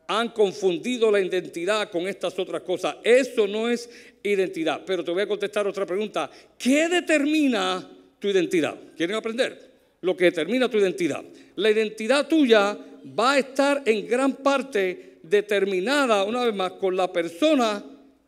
Han 0.08 0.30
confundido 0.30 1.12
la 1.12 1.22
identidad 1.22 1.90
con 1.90 2.08
estas 2.08 2.38
otras 2.38 2.62
cosas. 2.62 2.98
Eso 3.04 3.48
no 3.48 3.70
es 3.70 3.90
identidad. 4.22 4.82
Pero 4.86 5.04
te 5.04 5.12
voy 5.12 5.24
a 5.24 5.28
contestar 5.28 5.68
otra 5.68 5.86
pregunta. 5.86 6.30
¿Qué 6.58 6.90
determina 6.90 7.90
tu 8.20 8.28
identidad? 8.28 8.78
¿Quieren 8.96 9.16
aprender? 9.16 9.72
Lo 10.02 10.16
que 10.18 10.26
determina 10.26 10.70
tu 10.70 10.78
identidad. 10.78 11.24
La 11.56 11.72
identidad 11.72 12.28
tuya 12.28 12.78
va 13.18 13.34
a 13.34 13.40
estar 13.40 13.84
en 13.86 14.08
gran 14.08 14.34
parte 14.34 15.20
determinada, 15.24 16.24
una 16.24 16.46
vez 16.46 16.54
más, 16.54 16.74
con 16.74 16.96
la 16.96 17.12
persona 17.12 17.84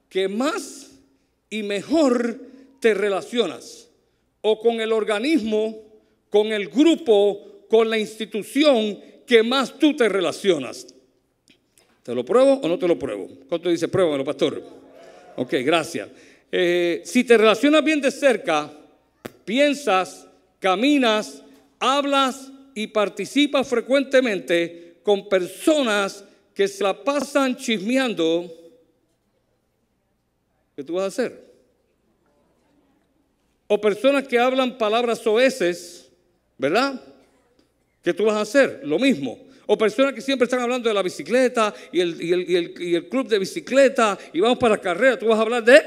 que 0.09 0.27
más 0.27 0.91
y 1.49 1.63
mejor 1.63 2.39
te 2.79 2.93
relacionas, 2.93 3.89
o 4.41 4.59
con 4.59 4.79
el 4.79 4.91
organismo, 4.91 5.83
con 6.29 6.47
el 6.47 6.69
grupo, 6.69 7.65
con 7.69 7.89
la 7.89 7.97
institución 7.97 8.99
que 9.25 9.43
más 9.43 9.77
tú 9.77 9.95
te 9.95 10.07
relacionas. 10.07 10.94
¿Te 12.05 12.13
lo 12.13 12.23
pruebo 12.23 12.59
o 12.61 12.67
no 12.67 12.77
te 12.77 12.87
lo 12.87 12.99
pruebo? 12.99 13.27
¿Cuánto 13.49 13.67
dice 13.67 13.87
pruébamelo, 13.87 14.23
pastor? 14.23 14.61
Ok, 15.37 15.53
gracias. 15.63 16.07
Eh, 16.51 17.01
si 17.03 17.23
te 17.23 17.35
relacionas 17.35 17.83
bien 17.83 17.99
de 17.99 18.11
cerca, 18.11 18.71
piensas, 19.43 20.27
caminas, 20.59 21.41
hablas 21.79 22.51
y 22.75 22.85
participas 22.85 23.67
frecuentemente 23.67 24.97
con 25.01 25.27
personas 25.27 26.23
que 26.53 26.67
se 26.67 26.83
la 26.83 27.03
pasan 27.03 27.55
chismeando, 27.55 28.53
¿qué 30.75 30.83
tú 30.83 30.93
vas 30.93 31.05
a 31.05 31.07
hacer? 31.07 31.43
O 33.65 33.81
personas 33.81 34.27
que 34.27 34.37
hablan 34.37 34.77
palabras 34.77 35.17
soeces, 35.17 36.07
¿verdad? 36.59 37.01
¿Qué 38.03 38.13
tú 38.13 38.25
vas 38.25 38.35
a 38.35 38.41
hacer? 38.41 38.81
Lo 38.83 38.99
mismo. 38.99 39.44
O 39.67 39.77
personas 39.77 40.13
que 40.13 40.21
siempre 40.21 40.45
están 40.45 40.61
hablando 40.61 40.89
de 40.89 40.95
la 40.95 41.01
bicicleta 41.01 41.73
y 41.91 41.99
el, 41.99 42.21
y 42.21 42.95
el, 42.95 43.09
club 43.09 43.27
de 43.27 43.39
bicicleta 43.39 44.17
y 44.33 44.39
vamos 44.39 44.57
para 44.57 44.75
la 44.75 44.81
carrera, 44.81 45.17
tú 45.17 45.27
vas 45.27 45.39
a 45.39 45.41
hablar 45.41 45.63
de... 45.63 45.81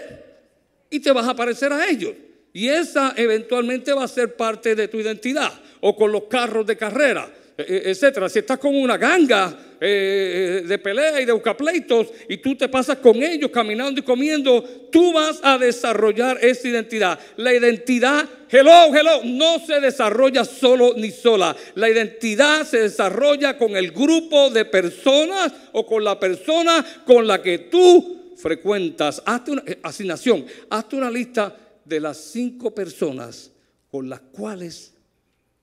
Y 0.91 1.01
te 1.01 1.13
vas 1.13 1.29
a 1.29 1.37
parecer 1.37 1.73
a 1.73 1.87
ellos. 1.89 2.15
Y 2.53 2.69
esa 2.69 3.13
eventualmente 3.17 3.93
va 3.93 4.05
a 4.05 4.09
ser 4.09 4.35
parte 4.35 4.75
de 4.75 4.89
tu 4.89 4.99
identidad. 4.99 5.53
O 5.81 5.95
con 5.95 6.11
los 6.11 6.25
carros 6.25 6.67
de 6.67 6.77
carrera. 6.77 7.31
E, 7.57 7.63
e, 7.63 7.91
etcétera. 7.91 8.29
Si 8.29 8.39
estás 8.39 8.59
con 8.59 8.75
una 8.75 8.97
ganga 8.97 9.68
eh, 9.81 10.65
de 10.67 10.79
pelea 10.79 11.21
y 11.21 11.25
de 11.25 11.33
buscapleitos 11.33 12.09
y 12.29 12.39
tú 12.39 12.57
te 12.57 12.69
pasas 12.69 12.99
con 12.99 13.23
ellos 13.23 13.51
caminando 13.51 14.01
y 14.01 14.05
comiendo, 14.05 14.63
tú 14.91 15.13
vas 15.13 15.41
a 15.43 15.59
desarrollar 15.59 16.39
esa 16.43 16.69
identidad. 16.69 17.19
La 17.37 17.55
identidad, 17.55 18.29
hello, 18.51 18.95
hello, 18.95 19.23
no 19.25 19.59
se 19.65 19.81
desarrolla 19.81 20.45
solo 20.45 20.95
ni 20.97 21.11
sola. 21.11 21.55
La 21.75 21.89
identidad 21.89 22.67
se 22.67 22.81
desarrolla 22.81 23.57
con 23.57 23.77
el 23.77 23.93
grupo 23.93 24.51
de 24.51 24.65
personas 24.65 25.53
o 25.73 25.87
con 25.87 26.03
la 26.03 26.19
persona 26.19 26.85
con 27.07 27.27
la 27.27 27.41
que 27.43 27.59
tú 27.59 28.35
frecuentas. 28.37 29.23
Hazte 29.25 29.53
una 29.53 29.63
eh, 29.67 29.79
asignación, 29.83 30.45
hazte 30.71 30.97
una 30.97 31.11
lista 31.11 31.57
de 31.85 32.01
las 32.01 32.17
cinco 32.19 32.75
personas 32.75 33.51
con 33.91 34.09
las 34.09 34.21
cuales 34.21 34.93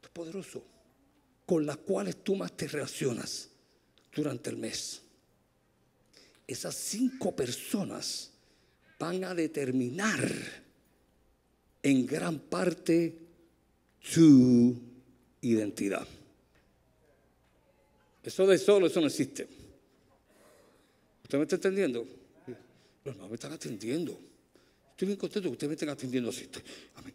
es 0.02 0.10
poderoso 0.10 0.64
con 1.46 1.66
las 1.66 1.78
cuales 1.78 2.24
tú 2.24 2.36
más 2.36 2.52
te 2.54 2.68
relacionas 2.68 3.50
durante 4.16 4.50
el 4.50 4.58
mes. 4.58 5.02
Esas 6.48 6.76
cinco 6.76 7.36
personas 7.36 8.32
van 8.98 9.24
a 9.26 9.36
determinar 9.36 10.32
en 11.84 12.06
gran 12.06 12.40
parte 12.40 13.14
tu 14.14 14.76
identidad. 15.42 16.08
Eso 18.24 18.48
de 18.48 18.58
solo, 18.58 18.88
eso 18.88 19.02
no 19.02 19.08
existe. 19.08 19.48
¿Usted 21.24 21.38
me 21.38 21.44
está 21.44 21.58
entendiendo? 21.58 22.08
Los 23.04 23.14
hermanos 23.14 23.30
me 23.30 23.36
están 23.36 23.52
atendiendo. 23.52 24.18
Estoy 24.92 25.08
bien 25.08 25.20
contento 25.20 25.50
que 25.50 25.54
ustedes 25.54 25.70
me 25.70 25.74
estén 25.74 25.90
atendiendo 25.90 26.30
así. 26.30 26.48
Amén. 26.96 27.14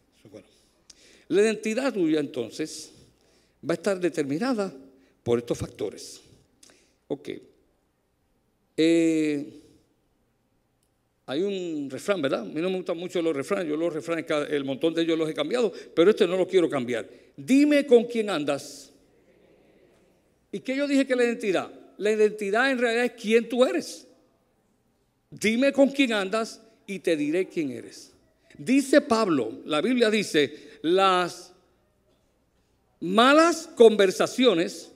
La 1.28 1.42
identidad 1.42 1.92
tuya 1.92 2.20
entonces 2.20 2.90
va 3.68 3.74
a 3.74 3.76
estar 3.76 3.98
determinada 3.98 4.72
por 5.22 5.38
estos 5.38 5.56
factores. 5.56 6.20
Ok. 7.10 7.28
Eh, 8.76 9.60
hay 11.26 11.42
un 11.42 11.90
refrán, 11.90 12.22
¿verdad? 12.22 12.42
A 12.42 12.44
mí 12.44 12.60
no 12.60 12.70
me 12.70 12.76
gustan 12.76 12.96
mucho 12.96 13.20
los 13.20 13.34
refranes, 13.34 13.66
yo 13.66 13.76
los 13.76 13.92
refranes, 13.92 14.26
el 14.48 14.64
montón 14.64 14.94
de 14.94 15.02
ellos 15.02 15.18
los 15.18 15.28
he 15.28 15.34
cambiado, 15.34 15.72
pero 15.92 16.10
este 16.10 16.28
no 16.28 16.36
lo 16.36 16.46
quiero 16.46 16.70
cambiar. 16.70 17.10
Dime 17.36 17.84
con 17.84 18.04
quién 18.04 18.30
andas. 18.30 18.92
¿Y 20.52 20.60
qué 20.60 20.76
yo 20.76 20.86
dije 20.86 21.04
que 21.04 21.16
la 21.16 21.24
identidad? 21.24 21.72
La 21.98 22.12
identidad 22.12 22.70
en 22.70 22.78
realidad 22.78 23.06
es 23.06 23.12
quién 23.20 23.48
tú 23.48 23.64
eres. 23.64 24.06
Dime 25.30 25.72
con 25.72 25.88
quién 25.88 26.12
andas 26.12 26.62
y 26.86 27.00
te 27.00 27.16
diré 27.16 27.48
quién 27.48 27.72
eres. 27.72 28.12
Dice 28.56 29.00
Pablo, 29.00 29.62
la 29.64 29.80
Biblia 29.80 30.10
dice, 30.10 30.78
las 30.82 31.52
malas 33.00 33.68
conversaciones, 33.74 34.92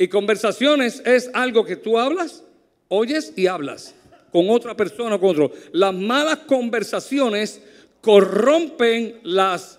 y 0.00 0.08
conversaciones 0.08 1.02
es 1.04 1.28
algo 1.34 1.62
que 1.62 1.76
tú 1.76 1.98
hablas, 1.98 2.42
oyes 2.88 3.34
y 3.36 3.46
hablas 3.46 3.94
con 4.32 4.48
otra 4.48 4.74
persona 4.74 5.16
o 5.16 5.20
con 5.20 5.28
otro. 5.28 5.52
Las 5.72 5.92
malas 5.92 6.38
conversaciones 6.46 7.60
corrompen 8.00 9.20
las 9.24 9.78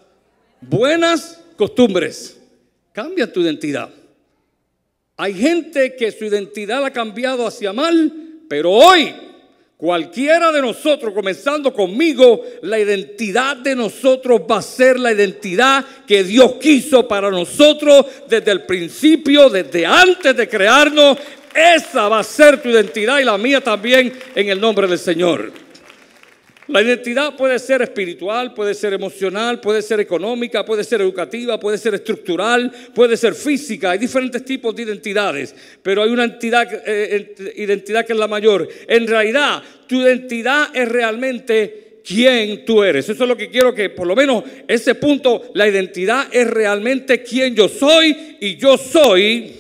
buenas 0.62 1.44
costumbres, 1.58 2.40
cambian 2.94 3.34
tu 3.34 3.42
identidad. 3.42 3.90
Hay 5.18 5.34
gente 5.34 5.96
que 5.96 6.12
su 6.12 6.25
identidad 6.25 6.86
ha 6.86 6.94
cambiado 6.94 7.48
hacia 7.48 7.74
mal, 7.74 8.44
pero 8.48 8.70
hoy 8.70 9.16
Cualquiera 9.81 10.51
de 10.51 10.61
nosotros, 10.61 11.11
comenzando 11.11 11.73
conmigo, 11.73 12.43
la 12.61 12.77
identidad 12.77 13.57
de 13.57 13.75
nosotros 13.75 14.41
va 14.41 14.59
a 14.59 14.61
ser 14.61 15.00
la 15.00 15.11
identidad 15.11 15.83
que 16.05 16.23
Dios 16.23 16.53
quiso 16.61 17.07
para 17.07 17.31
nosotros 17.31 18.05
desde 18.29 18.51
el 18.51 18.61
principio, 18.61 19.50
desde 19.50 19.88
antes 19.88 20.38
de 20.38 20.47
crearnos. 20.47 21.17
Esa 21.55 22.07
va 22.07 22.19
a 22.19 22.23
ser 22.23 22.61
tu 22.61 22.69
identidad 22.69 23.17
y 23.17 23.23
la 23.23 23.39
mía 23.39 23.59
también 23.59 24.13
en 24.35 24.50
el 24.50 24.61
nombre 24.61 24.88
del 24.88 25.00
Señor. 25.00 25.51
La 26.72 26.82
identidad 26.82 27.36
puede 27.36 27.60
ser 27.60 27.82
espiritual, 27.82 28.54
puede 28.54 28.74
ser 28.74 28.94
emocional, 28.94 29.60
puede 29.60 29.82
ser 29.82 30.00
económica, 30.00 30.63
puede 30.63 30.86
ser 30.86 31.01
educativa, 31.01 31.60
puede 31.60 31.78
ser 31.78 31.94
estructural, 31.96 32.72
puede 32.96 33.18
ser 33.18 33.36
física. 33.36 33.92
Hay 33.92 34.00
diferentes 34.00 34.46
tipos 34.46 34.74
de 34.74 34.84
identidades, 34.84 35.54
pero 35.84 36.01
hay 36.01 36.10
una 36.10 36.38
eh, 36.42 37.36
identidad 37.58 38.06
que 38.06 38.13
es 38.13 38.20
la 38.20 38.28
mayor. 38.28 38.70
En 38.88 39.06
realidad, 39.06 39.62
tu 39.86 40.01
identidad 40.01 40.70
es 40.74 40.88
realmente 40.88 42.00
quién 42.06 42.63
tú 42.63 42.84
eres. 42.84 43.10
Eso 43.10 43.24
es 43.24 43.30
lo 43.30 43.36
que 43.38 43.50
quiero 43.50 43.74
que, 43.74 43.90
por 43.90 44.08
lo 44.08 44.16
menos, 44.16 44.44
ese 44.68 44.96
punto, 44.96 45.51
la 45.54 45.68
identidad 45.68 46.28
es 46.32 46.48
realmente 46.50 47.22
quién 47.22 47.54
yo 47.54 47.68
soy 47.68 48.38
y 48.40 48.56
yo 48.56 48.78
soy 48.78 49.51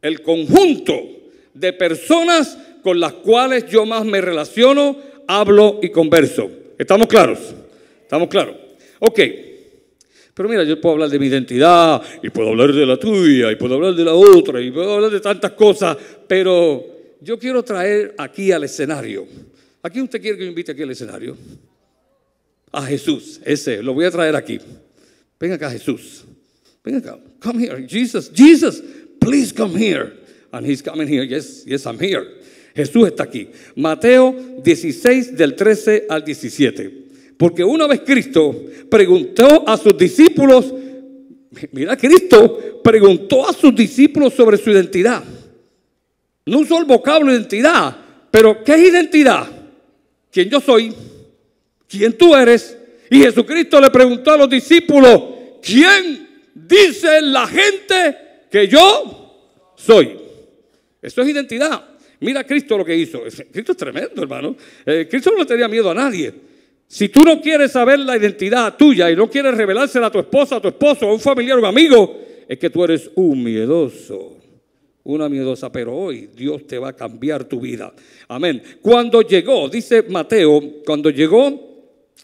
el 0.00 0.22
conjunto 0.22 0.98
de 1.52 1.72
personas 1.74 2.56
con 2.82 2.98
las 2.98 3.12
cuales 3.12 3.66
yo 3.68 3.84
más 3.84 4.04
me 4.04 4.20
relaciono, 4.20 4.96
hablo 5.30 5.78
y 5.80 5.90
converso. 5.90 6.50
¿Estamos 6.76 7.06
claros? 7.06 7.38
¿Estamos 8.02 8.28
claros? 8.28 8.56
Ok. 8.98 9.20
Pero 10.34 10.48
mira, 10.48 10.64
yo 10.64 10.80
puedo 10.80 10.94
hablar 10.94 11.10
de 11.10 11.18
mi 11.18 11.26
identidad 11.26 12.02
y 12.22 12.30
puedo 12.30 12.48
hablar 12.48 12.72
de 12.72 12.86
la 12.86 12.96
tuya 12.96 13.52
y 13.52 13.56
puedo 13.56 13.74
hablar 13.74 13.94
de 13.94 14.04
la 14.04 14.14
otra 14.14 14.60
y 14.60 14.70
puedo 14.70 14.94
hablar 14.94 15.10
de 15.10 15.20
tantas 15.20 15.52
cosas, 15.52 15.96
pero 16.26 16.84
yo 17.20 17.38
quiero 17.38 17.62
traer 17.62 18.14
aquí 18.18 18.50
al 18.50 18.64
escenario. 18.64 19.26
¿A 19.82 19.90
quién 19.90 20.04
usted 20.04 20.20
quiere 20.20 20.36
que 20.36 20.44
yo 20.44 20.50
invite 20.50 20.72
aquí 20.72 20.82
al 20.82 20.90
escenario? 20.90 21.36
A 22.72 22.82
Jesús, 22.82 23.40
ese, 23.44 23.82
lo 23.82 23.94
voy 23.94 24.06
a 24.06 24.10
traer 24.10 24.34
aquí. 24.34 24.58
Venga 25.38 25.56
acá, 25.56 25.70
Jesús. 25.70 26.24
Venga 26.84 26.98
acá. 26.98 27.18
Come 27.40 27.66
here. 27.66 27.86
Jesus, 27.86 28.30
Jesus, 28.32 28.82
please 29.20 29.52
come 29.52 29.76
here. 29.76 30.12
And 30.52 30.66
he's 30.66 30.82
coming 30.82 31.06
here. 31.06 31.24
Yes, 31.24 31.64
yes, 31.66 31.86
I'm 31.86 31.98
here. 31.98 32.39
Jesús 32.74 33.08
está 33.08 33.24
aquí. 33.24 33.48
Mateo 33.76 34.34
16 34.62 35.36
del 35.36 35.54
13 35.54 36.06
al 36.08 36.24
17. 36.24 37.00
Porque 37.36 37.64
una 37.64 37.86
vez 37.86 38.02
Cristo 38.04 38.54
preguntó 38.90 39.66
a 39.66 39.76
sus 39.76 39.96
discípulos, 39.96 40.72
mira, 41.72 41.96
Cristo 41.96 42.80
preguntó 42.82 43.48
a 43.48 43.52
sus 43.52 43.74
discípulos 43.74 44.34
sobre 44.34 44.56
su 44.56 44.70
identidad. 44.70 45.22
No 46.46 46.58
usó 46.58 46.78
el 46.78 46.84
vocablo 46.84 47.32
identidad, 47.32 47.96
pero 48.30 48.62
¿qué 48.62 48.74
es 48.74 48.92
identidad? 48.92 49.46
¿Quién 50.30 50.48
yo 50.48 50.60
soy? 50.60 50.92
¿Quién 51.88 52.16
tú 52.16 52.34
eres? 52.36 52.76
Y 53.10 53.18
Jesucristo 53.20 53.80
le 53.80 53.90
preguntó 53.90 54.32
a 54.32 54.36
los 54.36 54.48
discípulos, 54.48 55.22
¿quién 55.62 56.28
dice 56.54 57.20
la 57.22 57.46
gente 57.46 58.16
que 58.50 58.68
yo 58.68 59.72
soy? 59.76 60.16
Eso 61.02 61.22
es 61.22 61.28
identidad. 61.28 61.89
Mira 62.20 62.44
Cristo 62.44 62.76
lo 62.76 62.84
que 62.84 62.96
hizo. 62.96 63.22
Cristo 63.50 63.72
es 63.72 63.78
tremendo, 63.78 64.22
hermano. 64.22 64.56
Eh, 64.84 65.06
Cristo 65.10 65.30
no 65.32 65.38
le 65.38 65.46
tenía 65.46 65.68
miedo 65.68 65.90
a 65.90 65.94
nadie. 65.94 66.32
Si 66.86 67.08
tú 67.08 67.20
no 67.24 67.40
quieres 67.40 67.72
saber 67.72 68.00
la 68.00 68.16
identidad 68.16 68.76
tuya 68.76 69.10
y 69.10 69.16
no 69.16 69.30
quieres 69.30 69.54
revelársela 69.56 70.08
a 70.08 70.10
tu 70.10 70.18
esposa, 70.18 70.56
a 70.56 70.60
tu 70.60 70.68
esposo, 70.68 71.06
a 71.06 71.12
un 71.12 71.20
familiar, 71.20 71.56
o 71.56 71.60
un 71.60 71.66
amigo, 71.66 72.20
es 72.48 72.58
que 72.58 72.68
tú 72.68 72.84
eres 72.84 73.10
un 73.14 73.42
miedoso. 73.42 74.36
Una 75.04 75.28
miedosa, 75.28 75.72
pero 75.72 75.96
hoy 75.96 76.28
Dios 76.34 76.66
te 76.66 76.78
va 76.78 76.88
a 76.88 76.92
cambiar 76.96 77.44
tu 77.44 77.60
vida. 77.60 77.92
Amén. 78.28 78.62
Cuando 78.82 79.22
llegó, 79.22 79.68
dice 79.68 80.02
Mateo, 80.02 80.82
cuando 80.84 81.10
llegó 81.10 81.70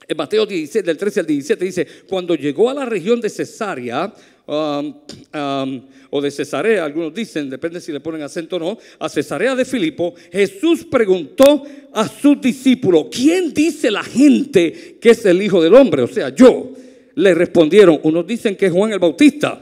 en 0.08 0.16
Mateo 0.16 0.46
17, 0.46 0.86
del 0.86 0.96
13 0.96 1.20
al 1.20 1.26
17 1.26 1.64
dice, 1.64 1.86
cuando 2.08 2.34
llegó 2.34 2.68
a 2.68 2.74
la 2.74 2.84
región 2.84 3.20
de 3.20 3.30
Cesarea, 3.30 4.12
um, 4.46 4.94
um, 5.34 5.82
o 6.10 6.20
de 6.20 6.30
Cesarea, 6.30 6.84
algunos 6.84 7.12
dicen, 7.12 7.50
depende 7.50 7.80
si 7.80 7.92
le 7.92 8.00
ponen 8.00 8.22
acento 8.22 8.56
o 8.56 8.58
no, 8.58 8.78
a 8.98 9.08
Cesarea 9.08 9.54
de 9.54 9.64
Filipo, 9.64 10.14
Jesús 10.32 10.84
preguntó 10.84 11.64
a 11.92 12.08
sus 12.08 12.40
discípulos, 12.40 13.06
¿quién 13.10 13.52
dice 13.52 13.90
la 13.90 14.02
gente 14.02 14.98
que 15.00 15.10
es 15.10 15.24
el 15.26 15.42
Hijo 15.42 15.62
del 15.62 15.74
Hombre? 15.74 16.02
O 16.02 16.08
sea, 16.08 16.34
yo. 16.34 16.72
Le 17.16 17.34
respondieron, 17.34 17.98
unos 18.02 18.26
dicen 18.26 18.56
que 18.56 18.66
es 18.66 18.72
Juan 18.72 18.92
el 18.92 18.98
Bautista. 18.98 19.58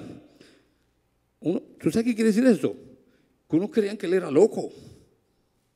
¿Tú 1.41 1.91
sabes 1.91 2.05
qué 2.05 2.13
quiere 2.13 2.33
decir 2.33 2.45
eso? 2.47 2.75
Que 3.49 3.55
unos 3.55 3.71
creían 3.71 3.97
que 3.97 4.07
él 4.07 4.15
era 4.15 4.29
loco. 4.29 4.73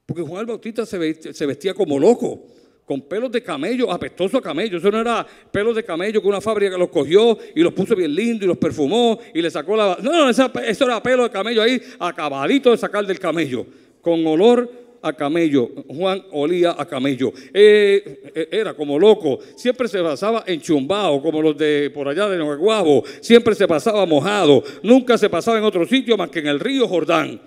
Porque 0.05 0.23
Juan 0.23 0.41
el 0.41 0.47
Bautista 0.47 0.85
se 0.85 1.47
vestía 1.47 1.75
como 1.75 2.01
loco 2.01 2.49
con 2.89 3.03
pelos 3.03 3.31
de 3.31 3.43
camello, 3.43 3.93
apestoso 3.93 4.39
a 4.39 4.43
camello. 4.43 4.79
Eso 4.79 4.91
no 4.91 4.99
era 4.99 5.25
pelos 5.53 5.77
de 5.77 5.85
camello 5.85 6.23
que 6.23 6.27
una 6.27 6.41
fábrica 6.41 6.79
los 6.79 6.89
cogió 6.89 7.37
y 7.55 7.61
los 7.61 7.75
puso 7.75 7.95
bien 7.95 8.15
lindo 8.15 8.47
y 8.47 8.49
los 8.49 8.57
perfumó 8.57 9.19
y 9.35 9.43
le 9.43 9.51
sacó 9.51 9.77
la... 9.77 9.99
No, 10.01 10.11
no, 10.11 10.31
eso 10.31 10.51
era 10.87 11.03
pelo 11.03 11.25
de 11.25 11.31
camello 11.31 11.61
ahí, 11.61 11.79
acabadito 11.99 12.71
de 12.71 12.79
sacar 12.79 13.07
del 13.07 13.21
camello, 13.21 13.67
con 14.01 14.27
olor 14.27 14.73
a 15.03 15.13
camello. 15.13 15.69
Juan 15.87 16.25
olía 16.33 16.75
a 16.79 16.87
camello. 16.87 17.31
Eh, 17.53 18.23
eh, 18.35 18.49
era 18.53 18.73
como 18.73 18.99
loco. 18.99 19.39
Siempre 19.55 19.87
se 19.87 20.03
pasaba 20.03 20.45
enchumbado, 20.47 21.21
como 21.21 21.43
los 21.43 21.59
de 21.59 21.91
por 21.93 22.09
allá 22.09 22.27
de 22.27 22.39
Nuevo 22.39 23.05
Siempre 23.21 23.55
se 23.55 23.69
pasaba 23.69 24.07
mojado. 24.07 24.65
Nunca 24.83 25.19
se 25.19 25.29
pasaba 25.29 25.59
en 25.59 25.65
otro 25.65 25.87
sitio 25.87 26.17
más 26.17 26.31
que 26.31 26.39
en 26.39 26.47
el 26.47 26.59
río 26.59 26.89
Jordán. 26.89 27.39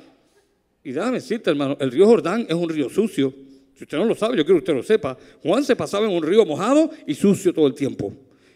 Y 0.84 0.91
déjame 0.91 1.13
decirte, 1.13 1.49
hermano, 1.49 1.77
el 1.80 1.91
río 1.91 2.06
Jordán 2.06 2.45
es 2.47 2.56
un 2.56 2.69
río 2.69 2.91
sucio. 2.91 3.34
Si 3.75 3.84
usted 3.84 3.97
no 3.97 4.05
lo 4.05 4.15
sabe, 4.15 4.38
yo 4.38 4.45
quiero 4.45 4.60
que 4.60 4.63
usted 4.63 4.75
lo 4.75 4.84
sepa. 4.84 5.17
Juan 5.41 5.63
se 5.63 5.75
pasaba 5.75 6.05
en 6.05 6.13
un 6.13 6.23
río 6.23 6.45
mojado 6.45 6.91
y 7.07 7.15
sucio 7.15 7.53
todo 7.53 7.67
el 7.67 7.73
tiempo. 7.73 8.13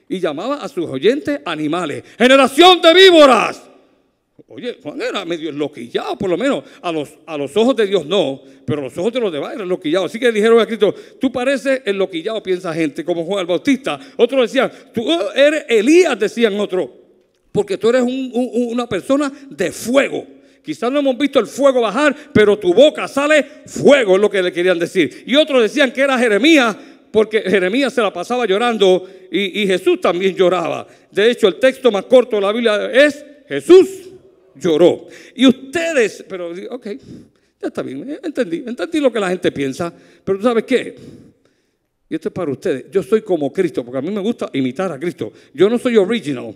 Y 0.07 0.19
llamaba 0.19 0.57
a 0.57 0.67
sus 0.67 0.85
oyentes 0.85 1.41
animales. 1.45 2.03
Generación 2.17 2.81
de 2.81 2.93
víboras. 2.93 3.63
Oye, 4.47 4.77
Juan 4.83 5.01
era 5.01 5.25
medio 5.25 5.49
enloquillado, 5.49 6.17
por 6.17 6.29
lo 6.29 6.37
menos. 6.37 6.63
A 6.81 6.91
los, 6.91 7.09
a 7.25 7.37
los 7.37 7.55
ojos 7.57 7.75
de 7.75 7.87
Dios 7.87 8.05
no, 8.05 8.41
pero 8.65 8.81
a 8.81 8.83
los 8.83 8.97
ojos 8.97 9.13
de 9.13 9.19
los 9.19 9.31
demás 9.31 9.53
era 9.53 9.63
enloquillado. 9.63 10.05
Así 10.05 10.19
que 10.19 10.31
dijeron 10.31 10.59
a 10.59 10.65
Cristo, 10.65 10.93
tú 11.19 11.31
pareces 11.31 11.81
enloquillado, 11.85 12.43
piensa 12.43 12.73
gente, 12.73 13.03
como 13.03 13.23
Juan 13.23 13.41
el 13.41 13.47
Bautista. 13.47 13.99
Otros 14.17 14.41
decían, 14.41 14.71
tú 14.93 15.07
eres 15.33 15.65
Elías, 15.69 16.19
decían 16.19 16.59
otros, 16.59 16.89
porque 17.51 17.77
tú 17.77 17.89
eres 17.89 18.03
una 18.03 18.87
persona 18.87 19.31
de 19.49 19.71
fuego. 19.71 20.34
Quizás 20.65 20.91
no 20.91 20.99
hemos 20.99 21.17
visto 21.17 21.39
el 21.39 21.45
fuego 21.45 21.81
bajar, 21.81 22.15
pero 22.33 22.57
tu 22.57 22.73
boca 22.73 23.07
sale 23.07 23.43
fuego, 23.65 24.15
es 24.15 24.21
lo 24.21 24.29
que 24.29 24.41
le 24.41 24.51
querían 24.51 24.79
decir. 24.79 25.23
Y 25.27 25.35
otros 25.35 25.61
decían 25.61 25.91
que 25.91 26.01
era 26.01 26.17
Jeremías, 26.17 26.75
porque 27.11 27.41
Jeremías 27.41 27.93
se 27.93 28.01
la 28.01 28.11
pasaba 28.11 28.45
llorando 28.45 29.07
y, 29.31 29.67
Jesús 29.67 30.01
también 30.01 30.35
lloraba. 30.35 30.87
De 31.11 31.29
hecho, 31.29 31.47
el 31.47 31.55
texto 31.55 31.91
más 31.91 32.05
corto 32.05 32.37
de 32.37 32.41
la 32.41 32.51
Biblia 32.51 32.91
es 32.91 33.23
Jesús 33.47 34.09
lloró. 34.55 35.07
Y 35.35 35.45
ustedes, 35.45 36.25
pero, 36.27 36.51
ok, 36.71 36.87
ya 37.61 37.67
está 37.67 37.81
bien, 37.81 38.19
entendí, 38.23 38.63
entendí 38.65 38.99
lo 38.99 39.11
que 39.11 39.19
la 39.19 39.29
gente 39.29 39.51
piensa, 39.51 39.93
pero 40.23 40.37
tú 40.39 40.43
sabes 40.43 40.63
qué, 40.63 40.95
y 42.09 42.15
esto 42.15 42.29
es 42.29 42.33
para 42.33 42.51
ustedes, 42.51 42.85
yo 42.91 43.01
soy 43.01 43.21
como 43.21 43.51
Cristo, 43.51 43.83
porque 43.83 43.97
a 43.97 44.01
mí 44.01 44.11
me 44.11 44.21
gusta 44.21 44.49
imitar 44.53 44.91
a 44.91 44.99
Cristo. 44.99 45.33
Yo 45.53 45.69
no 45.69 45.77
soy 45.79 45.97
original, 45.97 46.55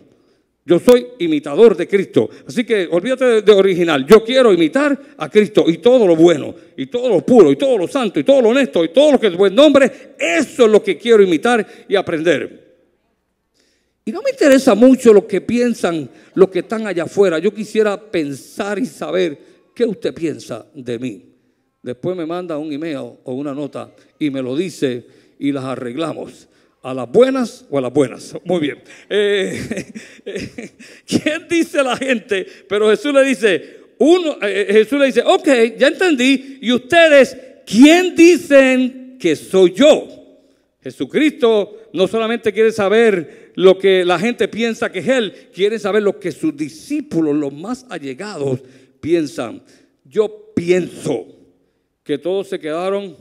yo 0.65 0.79
soy 0.79 1.07
imitador 1.19 1.75
de 1.75 1.87
Cristo. 1.87 2.29
Así 2.47 2.63
que 2.63 2.87
olvídate 2.91 3.41
de, 3.41 3.51
original. 3.51 4.05
Yo 4.05 4.23
quiero 4.23 4.53
imitar 4.53 4.99
a 5.17 5.29
Cristo 5.29 5.65
y 5.67 5.77
todo 5.77 6.05
lo 6.05 6.15
bueno, 6.15 6.53
y 6.77 6.85
todo 6.87 7.09
lo 7.09 7.25
puro, 7.25 7.51
y 7.51 7.55
todo 7.55 7.77
lo 7.77 7.87
santo, 7.87 8.19
y 8.19 8.23
todo 8.23 8.41
lo 8.41 8.49
honesto, 8.49 8.83
y 8.83 8.89
todo 8.89 9.13
lo 9.13 9.19
que 9.19 9.27
es 9.27 9.37
buen 9.37 9.55
nombre. 9.55 9.91
Eso 10.17 10.65
es 10.65 10.71
lo 10.71 10.83
que 10.83 10.97
quiero 10.97 11.23
imitar 11.23 11.65
y 11.87 11.95
aprender. 11.95 12.67
Y 14.05 14.11
no 14.11 14.21
me 14.21 14.31
interesa 14.31 14.75
mucho 14.75 15.13
lo 15.13 15.27
que 15.27 15.41
piensan 15.41 16.09
los 16.33 16.49
que 16.49 16.59
están 16.59 16.87
allá 16.87 17.03
afuera. 17.03 17.39
Yo 17.39 17.53
quisiera 17.53 17.99
pensar 17.99 18.79
y 18.79 18.85
saber 18.85 19.37
qué 19.75 19.85
usted 19.85 20.13
piensa 20.13 20.65
de 20.73 20.99
mí. 20.99 21.25
Después 21.81 22.17
me 22.17 22.25
manda 22.25 22.57
un 22.57 22.71
email 22.71 22.97
o 23.23 23.33
una 23.33 23.53
nota 23.53 23.91
y 24.17 24.29
me 24.29 24.41
lo 24.41 24.55
dice 24.55 25.05
y 25.39 25.51
las 25.51 25.63
arreglamos. 25.63 26.48
¿A 26.81 26.93
las 26.93 27.11
buenas 27.11 27.65
o 27.69 27.77
a 27.77 27.81
las 27.81 27.91
buenas? 27.91 28.35
Muy 28.45 28.59
bien. 28.61 28.81
Eh, 29.09 29.91
¿Quién 31.05 31.47
dice 31.49 31.83
la 31.83 31.97
gente? 31.97 32.45
Pero 32.67 32.89
Jesús 32.89 33.13
le 33.13 33.23
dice, 33.23 33.79
uno, 33.97 34.37
eh, 34.41 34.67
Jesús 34.71 34.97
le 34.97 35.07
dice, 35.07 35.21
ok, 35.25 35.47
ya 35.77 35.87
entendí. 35.89 36.59
Y 36.61 36.71
ustedes, 36.71 37.35
¿quién 37.65 38.15
dicen 38.15 39.17
que 39.19 39.35
soy 39.35 39.73
yo? 39.73 40.07
Jesucristo 40.81 41.89
no 41.91 42.07
solamente 42.07 42.53
quiere 42.53 42.71
saber 42.71 43.51
lo 43.55 43.77
que 43.77 44.05
la 44.05 44.17
gente 44.17 44.47
piensa 44.47 44.89
que 44.89 44.99
es 44.99 45.07
Él, 45.09 45.33
quiere 45.53 45.77
saber 45.79 46.01
lo 46.01 46.17
que 46.17 46.31
sus 46.31 46.55
discípulos, 46.55 47.35
los 47.35 47.51
más 47.53 47.85
allegados, 47.89 48.61
piensan. 49.01 49.61
Yo 50.05 50.53
pienso 50.55 51.27
que 52.03 52.17
todos 52.17 52.47
se 52.47 52.59
quedaron 52.59 53.17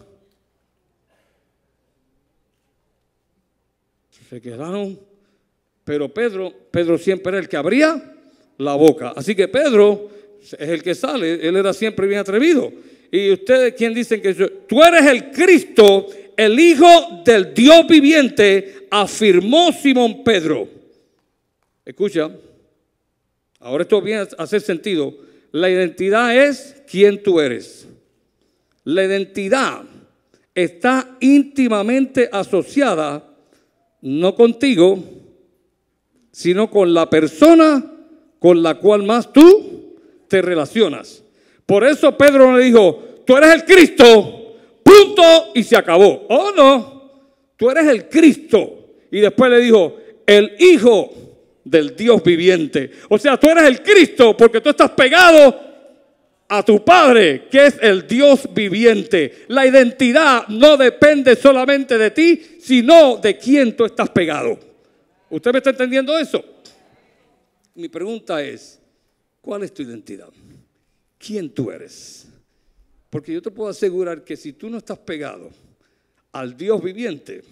se 4.29 4.41
quedaron. 4.41 4.99
Pero 5.85 6.13
Pedro, 6.13 6.53
Pedro 6.71 6.99
siempre 6.99 7.31
era 7.31 7.39
el 7.39 7.49
que 7.49 7.57
abría 7.57 8.15
la 8.59 8.75
boca. 8.75 9.13
Así 9.17 9.35
que 9.35 9.49
Pedro 9.49 10.11
es 10.41 10.69
el 10.69 10.83
que 10.83 10.95
sale, 10.95 11.47
él 11.47 11.57
era 11.57 11.73
siempre 11.73 12.07
bien 12.07 12.21
atrevido. 12.21 12.71
Y 13.11 13.33
ustedes, 13.33 13.75
¿quién 13.75 13.95
dicen 13.95 14.21
que 14.21 14.35
tú 14.35 14.83
eres 14.83 15.07
el 15.07 15.31
Cristo, 15.31 16.09
el 16.37 16.59
Hijo 16.61 17.23
del 17.25 17.55
Dios 17.55 17.87
viviente? 17.89 18.87
Afirmó 18.91 19.73
Simón 19.73 20.23
Pedro. 20.23 20.69
Escucha, 21.85 22.31
ahora 23.61 23.83
esto 23.83 24.03
viene 24.03 24.21
a 24.21 24.43
hacer 24.43 24.61
sentido. 24.61 25.15
La 25.53 25.71
identidad 25.71 26.37
es 26.37 26.83
quién 26.87 27.23
tú 27.23 27.41
eres. 27.41 27.89
La 28.85 29.05
identidad 29.05 29.85
está 30.55 31.17
íntimamente 31.21 32.29
asociada 32.31 33.28
no 34.03 34.35
contigo, 34.35 34.99
sino 36.31 36.71
con 36.71 36.95
la 36.95 37.11
persona 37.11 37.85
con 38.39 38.63
la 38.63 38.77
cual 38.77 39.03
más 39.03 39.33
tú 39.33 39.97
te 40.29 40.43
relacionas. 40.43 41.25
Por 41.67 41.85
eso 41.85 42.17
Pedro 42.17 42.57
le 42.57 42.65
dijo, 42.65 43.23
tú 43.27 43.37
eres 43.37 43.55
el 43.55 43.65
Cristo, 43.65 44.57
punto, 44.83 45.23
y 45.55 45.63
se 45.63 45.77
acabó. 45.77 46.27
Oh 46.29 46.51
no, 46.57 47.13
tú 47.57 47.71
eres 47.71 47.87
el 47.89 48.09
Cristo. 48.09 48.95
Y 49.11 49.21
después 49.21 49.51
le 49.51 49.61
dijo, 49.61 49.97
el 50.27 50.53
Hijo 50.59 51.11
del 51.65 51.95
Dios 51.97 52.23
viviente. 52.23 52.91
O 53.09 53.19
sea, 53.19 53.39
tú 53.39 53.49
eres 53.49 53.65
el 53.65 53.83
Cristo 53.83 54.37
porque 54.37 54.61
tú 54.61 54.71
estás 54.71 54.91
pegado 54.93 55.68
a 56.49 56.65
tu 56.65 56.83
Padre, 56.83 57.47
que 57.51 57.67
es 57.67 57.77
el 57.83 58.07
Dios 58.07 58.49
viviente. 58.53 59.45
La 59.49 59.67
identidad 59.67 60.49
no 60.49 60.77
depende 60.77 61.37
solamente 61.37 61.99
de 61.99 62.11
ti, 62.11 62.59
sino 62.61 63.19
de 63.19 63.37
quién 63.37 63.77
tú 63.77 63.85
estás 63.85 64.09
pegado. 64.09 64.59
¿Usted 65.29 65.53
me 65.53 65.59
está 65.59 65.71
entendiendo 65.71 66.17
eso? 66.19 66.43
Mi 67.75 67.89
pregunta 67.89 68.43
es, 68.43 68.81
¿cuál 69.43 69.63
es 69.63 69.75
tu 69.75 69.83
identidad? 69.83 70.31
¿Quién 71.19 71.51
tú 71.51 71.71
eres? 71.71 72.27
Porque 73.11 73.33
yo 73.33 73.43
te 73.43 73.51
puedo 73.51 73.71
asegurar 73.71 74.25
que 74.25 74.37
si 74.37 74.55
tú 74.55 74.71
no 74.71 74.79
estás 74.79 74.99
pegado 74.99 75.51
al 76.33 76.57
Dios 76.57 76.83
viviente, 76.83 77.43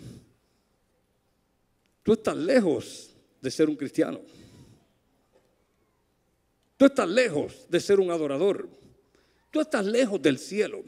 tú 2.02 2.14
estás 2.14 2.36
lejos 2.36 3.10
de 3.40 3.50
ser 3.50 3.68
un 3.68 3.76
cristiano. 3.76 4.20
Tú 6.76 6.86
estás 6.86 7.08
lejos 7.08 7.66
de 7.68 7.80
ser 7.80 8.00
un 8.00 8.10
adorador. 8.10 8.68
Tú 9.56 9.62
estás 9.62 9.86
lejos 9.86 10.20
del 10.20 10.36
cielo. 10.36 10.84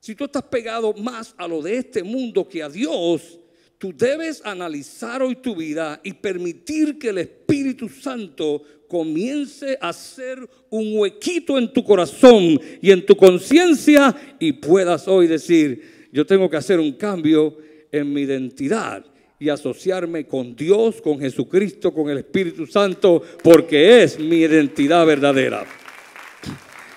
Si 0.00 0.16
tú 0.16 0.24
estás 0.24 0.42
pegado 0.42 0.92
más 0.92 1.36
a 1.38 1.46
lo 1.46 1.62
de 1.62 1.76
este 1.76 2.02
mundo 2.02 2.48
que 2.48 2.64
a 2.64 2.68
Dios, 2.68 3.38
tú 3.78 3.94
debes 3.96 4.44
analizar 4.44 5.22
hoy 5.22 5.36
tu 5.36 5.54
vida 5.54 6.00
y 6.02 6.14
permitir 6.14 6.98
que 6.98 7.10
el 7.10 7.18
Espíritu 7.18 7.88
Santo 7.88 8.60
comience 8.88 9.78
a 9.80 9.90
hacer 9.90 10.40
un 10.68 10.98
huequito 10.98 11.56
en 11.56 11.72
tu 11.72 11.84
corazón 11.84 12.60
y 12.82 12.90
en 12.90 13.06
tu 13.06 13.16
conciencia 13.16 14.36
y 14.40 14.54
puedas 14.54 15.06
hoy 15.06 15.28
decir, 15.28 16.08
yo 16.12 16.26
tengo 16.26 16.50
que 16.50 16.56
hacer 16.56 16.80
un 16.80 16.94
cambio 16.94 17.56
en 17.92 18.12
mi 18.12 18.22
identidad 18.22 19.06
y 19.38 19.48
asociarme 19.48 20.26
con 20.26 20.56
Dios, 20.56 21.00
con 21.00 21.20
Jesucristo, 21.20 21.94
con 21.94 22.10
el 22.10 22.18
Espíritu 22.18 22.66
Santo, 22.66 23.22
porque 23.44 24.02
es 24.02 24.18
mi 24.18 24.38
identidad 24.38 25.06
verdadera. 25.06 25.64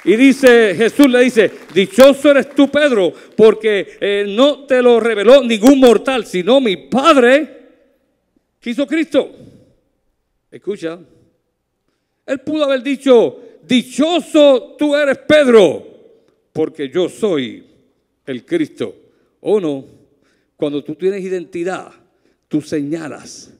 Y 0.08 0.16
dice, 0.16 0.74
Jesús 0.74 1.10
le 1.10 1.20
dice, 1.20 1.52
dichoso 1.74 2.32
eres 2.32 2.56
tú, 2.56 2.70
Pedro, 2.70 3.12
porque 3.36 3.98
eh, 4.00 4.26
no 4.26 4.66
te 4.66 4.82
lo 4.82 5.02
reveló 5.02 5.44
ningún 5.44 5.82
mortal, 5.82 6.26
sino 6.26 6.62
mi 6.62 6.78
Padre 6.78 7.58
que 8.58 8.70
hizo 8.70 8.88
Cristo. 8.88 9.30
Escucha, 10.50 10.98
él 12.26 12.40
pudo 12.40 12.64
haber 12.64 12.84
dicho, 12.84 13.38
dichoso 13.64 14.78
tú 14.80 14.96
eres, 14.96 15.18
Pedro, 15.28 15.86
porque 16.54 16.88
yo 16.88 17.10
soy 17.10 17.66
el 18.26 18.46
Cristo. 18.46 18.96
¿O 19.42 19.60
no? 19.60 19.84
Cuando 20.56 20.86
tú 20.86 20.96
tienes 20.96 21.22
identidad, 21.22 21.92
tú 22.48 22.62
señalas 22.62 23.54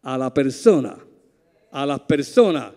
a 0.00 0.16
la 0.16 0.32
persona, 0.32 0.96
a 1.70 1.84
las 1.84 2.00
personas 2.00 2.72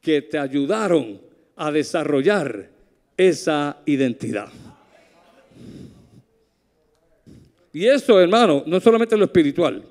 que 0.00 0.22
te 0.22 0.38
ayudaron 0.38 1.25
a 1.56 1.72
desarrollar 1.72 2.70
esa 3.16 3.78
identidad. 3.86 4.48
Y 7.72 7.86
eso, 7.86 8.20
hermano, 8.20 8.62
no 8.66 8.80
solamente 8.80 9.16
lo 9.16 9.24
espiritual. 9.24 9.82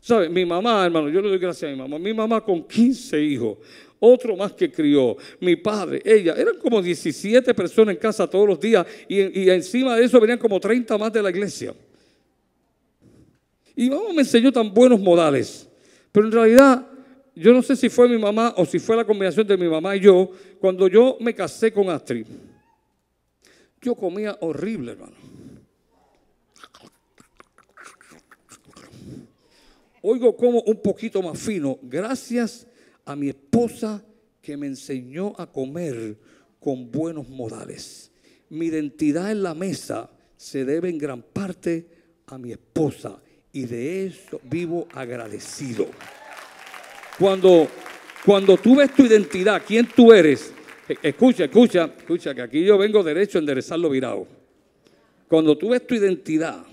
¿Sabe? 0.00 0.28
Mi 0.28 0.44
mamá, 0.44 0.84
hermano, 0.84 1.08
yo 1.08 1.20
le 1.20 1.28
doy 1.28 1.38
gracias 1.38 1.68
a 1.68 1.72
mi 1.74 1.80
mamá. 1.80 1.98
Mi 1.98 2.12
mamá 2.12 2.40
con 2.40 2.64
15 2.64 3.20
hijos, 3.20 3.58
otro 3.98 4.36
más 4.36 4.52
que 4.52 4.70
crió, 4.70 5.16
mi 5.40 5.56
padre, 5.56 6.02
ella, 6.04 6.34
eran 6.34 6.56
como 6.58 6.82
17 6.82 7.54
personas 7.54 7.94
en 7.94 8.00
casa 8.00 8.28
todos 8.28 8.48
los 8.48 8.58
días 8.58 8.84
y, 9.08 9.42
y 9.42 9.50
encima 9.50 9.96
de 9.96 10.04
eso 10.04 10.20
venían 10.20 10.38
como 10.38 10.58
30 10.58 10.98
más 10.98 11.12
de 11.12 11.22
la 11.22 11.30
iglesia. 11.30 11.72
Y 13.76 13.88
mamá 13.88 14.12
me 14.12 14.22
enseñó 14.22 14.52
tan 14.52 14.74
buenos 14.74 15.00
modales, 15.00 15.68
pero 16.10 16.26
en 16.26 16.32
realidad 16.32 16.86
yo 17.34 17.52
no 17.52 17.62
sé 17.62 17.76
si 17.76 17.88
fue 17.88 18.08
mi 18.08 18.18
mamá 18.18 18.54
o 18.56 18.64
si 18.64 18.78
fue 18.78 18.96
la 18.96 19.04
combinación 19.04 19.46
de 19.46 19.56
mi 19.56 19.68
mamá 19.68 19.96
y 19.96 20.00
yo, 20.00 20.30
cuando 20.60 20.88
yo 20.88 21.16
me 21.20 21.34
casé 21.34 21.72
con 21.72 21.88
Astrid, 21.88 22.26
yo 23.80 23.94
comía 23.94 24.36
horrible, 24.40 24.92
hermano. 24.92 25.16
Oigo 30.02 30.36
como 30.36 30.60
un 30.62 30.82
poquito 30.82 31.22
más 31.22 31.38
fino, 31.38 31.78
gracias 31.82 32.66
a 33.04 33.14
mi 33.14 33.28
esposa 33.28 34.04
que 34.40 34.56
me 34.56 34.66
enseñó 34.66 35.32
a 35.38 35.46
comer 35.46 36.18
con 36.58 36.90
buenos 36.90 37.28
modales. 37.28 38.10
Mi 38.48 38.66
identidad 38.66 39.30
en 39.30 39.42
la 39.42 39.54
mesa 39.54 40.10
se 40.36 40.64
debe 40.64 40.88
en 40.88 40.98
gran 40.98 41.22
parte 41.22 41.86
a 42.26 42.36
mi 42.36 42.52
esposa 42.52 43.22
y 43.52 43.64
de 43.64 44.06
eso 44.06 44.40
vivo 44.42 44.88
agradecido. 44.92 45.86
Cuando, 47.18 47.68
cuando 48.24 48.56
tú 48.56 48.76
ves 48.76 48.94
tu 48.94 49.04
identidad, 49.04 49.62
quién 49.66 49.86
tú 49.86 50.12
eres, 50.12 50.52
e, 50.88 50.96
escucha, 51.02 51.44
escucha, 51.44 51.92
escucha, 51.96 52.34
que 52.34 52.42
aquí 52.42 52.64
yo 52.64 52.78
vengo 52.78 53.02
derecho 53.02 53.38
a 53.38 53.40
enderezarlo 53.40 53.90
virado. 53.90 54.26
Cuando 55.28 55.56
tú 55.56 55.70
ves 55.70 55.86
tu 55.86 55.94
identidad 55.94 56.64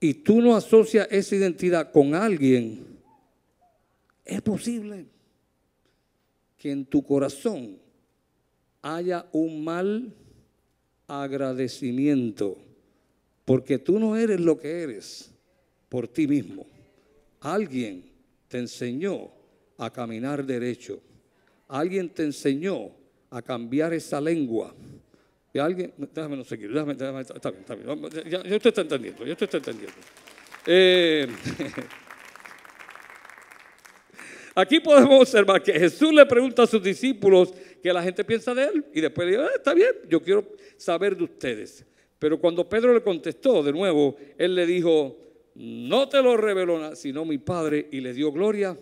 y 0.00 0.14
tú 0.14 0.40
no 0.40 0.56
asocias 0.56 1.08
esa 1.10 1.36
identidad 1.36 1.90
con 1.92 2.14
alguien, 2.14 2.86
es 4.24 4.42
posible 4.42 5.06
que 6.56 6.70
en 6.70 6.84
tu 6.84 7.02
corazón 7.02 7.78
haya 8.82 9.26
un 9.32 9.64
mal 9.64 10.14
agradecimiento, 11.06 12.58
porque 13.44 13.78
tú 13.78 13.98
no 13.98 14.16
eres 14.16 14.40
lo 14.40 14.58
que 14.58 14.82
eres 14.82 15.30
por 15.88 16.06
ti 16.06 16.26
mismo. 16.26 16.66
Alguien 17.40 18.04
te 18.48 18.58
enseñó 18.58 19.30
a 19.76 19.90
caminar 19.90 20.44
derecho. 20.44 21.00
Alguien 21.68 22.08
te 22.08 22.24
enseñó 22.24 22.90
a 23.30 23.42
cambiar 23.42 23.92
esa 23.92 24.20
lengua. 24.20 24.74
Y 25.52 25.58
alguien, 25.58 25.92
déjame 25.96 26.36
no 26.36 26.44
seguir, 26.44 26.72
déjame, 26.72 26.94
déjame, 26.94 27.20
está 27.20 27.50
bien, 27.50 27.60
está 27.60 27.74
bien. 27.74 28.30
Ya, 28.30 28.42
ya 28.42 28.56
entendiendo, 28.56 29.24
ya 29.24 29.32
usted 29.32 29.54
entendiendo. 29.54 29.96
Eh, 30.66 31.26
aquí 34.54 34.80
podemos 34.80 35.22
observar 35.22 35.62
que 35.62 35.72
Jesús 35.72 36.12
le 36.12 36.26
pregunta 36.26 36.64
a 36.64 36.66
sus 36.66 36.82
discípulos 36.82 37.54
qué 37.82 37.92
la 37.92 38.02
gente 38.02 38.24
piensa 38.24 38.54
de 38.54 38.64
él 38.64 38.84
y 38.92 39.00
después 39.00 39.26
le 39.26 39.36
dice, 39.36 39.48
ah, 39.50 39.56
está 39.56 39.72
bien, 39.72 39.92
yo 40.08 40.22
quiero 40.22 40.46
saber 40.76 41.16
de 41.16 41.24
ustedes. 41.24 41.84
Pero 42.18 42.40
cuando 42.40 42.68
Pedro 42.68 42.92
le 42.92 43.02
contestó 43.02 43.62
de 43.62 43.72
nuevo, 43.72 44.16
él 44.36 44.54
le 44.54 44.66
dijo, 44.66 45.27
no 45.58 46.08
te 46.08 46.22
lo 46.22 46.36
reveló 46.36 46.94
sino 46.94 47.24
mi 47.24 47.38
Padre 47.38 47.88
y 47.90 48.00
le 48.00 48.14
dio 48.14 48.30
gloria 48.30 48.78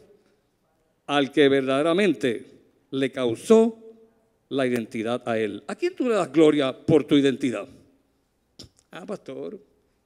al 1.07 1.33
que 1.33 1.49
verdaderamente 1.49 2.45
le 2.91 3.11
causó 3.11 3.79
la 4.51 4.67
identidad 4.67 5.23
a 5.27 5.39
él. 5.39 5.65
¿A 5.67 5.75
quién 5.75 5.95
tú 5.95 6.09
le 6.09 6.15
das 6.15 6.31
gloria 6.31 6.77
por 6.77 7.05
tu 7.05 7.17
identidad? 7.17 7.67
Ah, 8.91 9.07
pastor, 9.07 9.59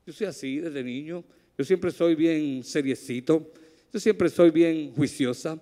yo 0.07 0.13
soy 0.13 0.29
así 0.29 0.59
desde 0.61 0.83
niño. 0.85 1.25
Yo 1.59 1.65
siempre 1.65 1.91
soy 1.91 2.15
bien 2.15 2.63
seriecito. 2.63 3.51
Yo 3.93 3.99
siempre 3.99 4.29
soy 4.29 4.51
bien 4.51 4.93
juiciosa. 4.95 5.59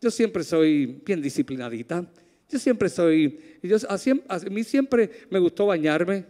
Yo 0.00 0.10
siempre 0.10 0.42
soy 0.42 1.00
bien 1.06 1.22
disciplinadita. 1.22 2.04
Yo 2.50 2.58
siempre 2.58 2.88
soy, 2.88 3.38
yo, 3.62 3.76
a, 3.88 4.34
a 4.34 4.38
mí 4.50 4.64
siempre 4.64 5.08
me 5.30 5.38
gustó 5.38 5.66
bañarme. 5.66 6.24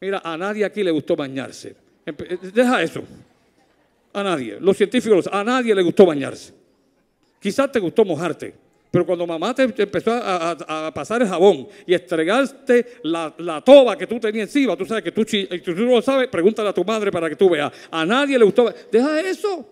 Mira, 0.00 0.22
a 0.24 0.36
nadie 0.36 0.64
aquí 0.64 0.82
le 0.82 0.90
gustó 0.90 1.14
bañarse. 1.14 1.76
Deja 2.54 2.82
eso. 2.82 3.04
A 4.14 4.22
nadie. 4.22 4.56
Los 4.60 4.76
científicos, 4.76 5.28
a 5.30 5.44
nadie 5.44 5.74
le 5.74 5.82
gustó 5.82 6.06
bañarse. 6.06 6.54
Quizás 7.40 7.70
te 7.70 7.80
gustó 7.80 8.04
mojarte. 8.04 8.54
Pero 8.90 9.04
cuando 9.04 9.26
mamá 9.26 9.52
te 9.52 9.64
empezó 9.64 10.12
a, 10.12 10.92
pasar 10.94 11.20
el 11.20 11.28
jabón 11.28 11.66
y 11.84 11.94
estregaste 11.94 13.00
la, 13.02 13.34
la, 13.38 13.60
toba 13.60 13.98
que 13.98 14.06
tú 14.06 14.20
tenías 14.20 14.46
encima, 14.46 14.76
tú 14.76 14.86
sabes 14.86 15.02
que 15.02 15.10
tú, 15.10 15.24
tú 15.24 15.74
no 15.74 15.96
lo 15.96 16.00
sabes, 16.00 16.28
pregúntale 16.28 16.68
a 16.68 16.72
tu 16.72 16.84
madre 16.84 17.10
para 17.10 17.28
que 17.28 17.34
tú 17.34 17.50
veas. 17.50 17.72
A 17.90 18.06
nadie 18.06 18.38
le 18.38 18.44
gustó. 18.44 18.72
Deja 18.92 19.20
eso. 19.20 19.68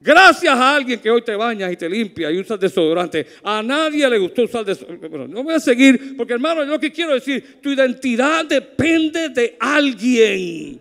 Gracias 0.00 0.54
a 0.54 0.76
alguien 0.76 1.00
que 1.00 1.10
hoy 1.10 1.22
te 1.22 1.34
bañas 1.34 1.72
y 1.72 1.76
te 1.76 1.88
limpia 1.88 2.30
y 2.30 2.38
usas 2.38 2.60
desodorante. 2.60 3.26
A 3.42 3.60
nadie 3.60 4.08
le 4.08 4.18
gustó 4.18 4.42
usar 4.42 4.64
desodorante. 4.64 5.08
Bueno, 5.08 5.26
no 5.26 5.42
voy 5.42 5.54
a 5.54 5.58
seguir 5.58 6.16
porque 6.16 6.34
hermano, 6.34 6.62
yo 6.62 6.70
lo 6.70 6.78
que 6.78 6.92
quiero 6.92 7.14
decir, 7.14 7.58
tu 7.60 7.70
identidad 7.70 8.44
depende 8.44 9.30
de 9.30 9.56
alguien. 9.58 10.80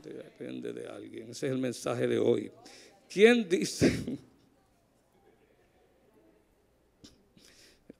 Depende 0.00 0.72
de 0.72 0.86
alguien. 0.86 0.93
Ese 1.34 1.46
es 1.46 1.52
el 1.52 1.58
mensaje 1.58 2.06
de 2.06 2.16
hoy. 2.16 2.48
¿Quién 3.12 3.48
dice? 3.48 3.88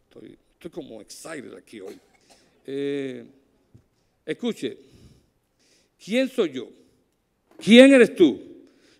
Estoy, 0.08 0.38
como 0.70 1.00
excited 1.02 1.52
aquí 1.54 1.80
hoy. 1.80 1.98
Eh, 2.64 3.24
Escuche, 4.24 4.78
¿quién 5.98 6.28
soy 6.28 6.52
yo? 6.52 6.68
¿Quién 7.58 7.92
eres 7.92 8.14
tú? 8.14 8.40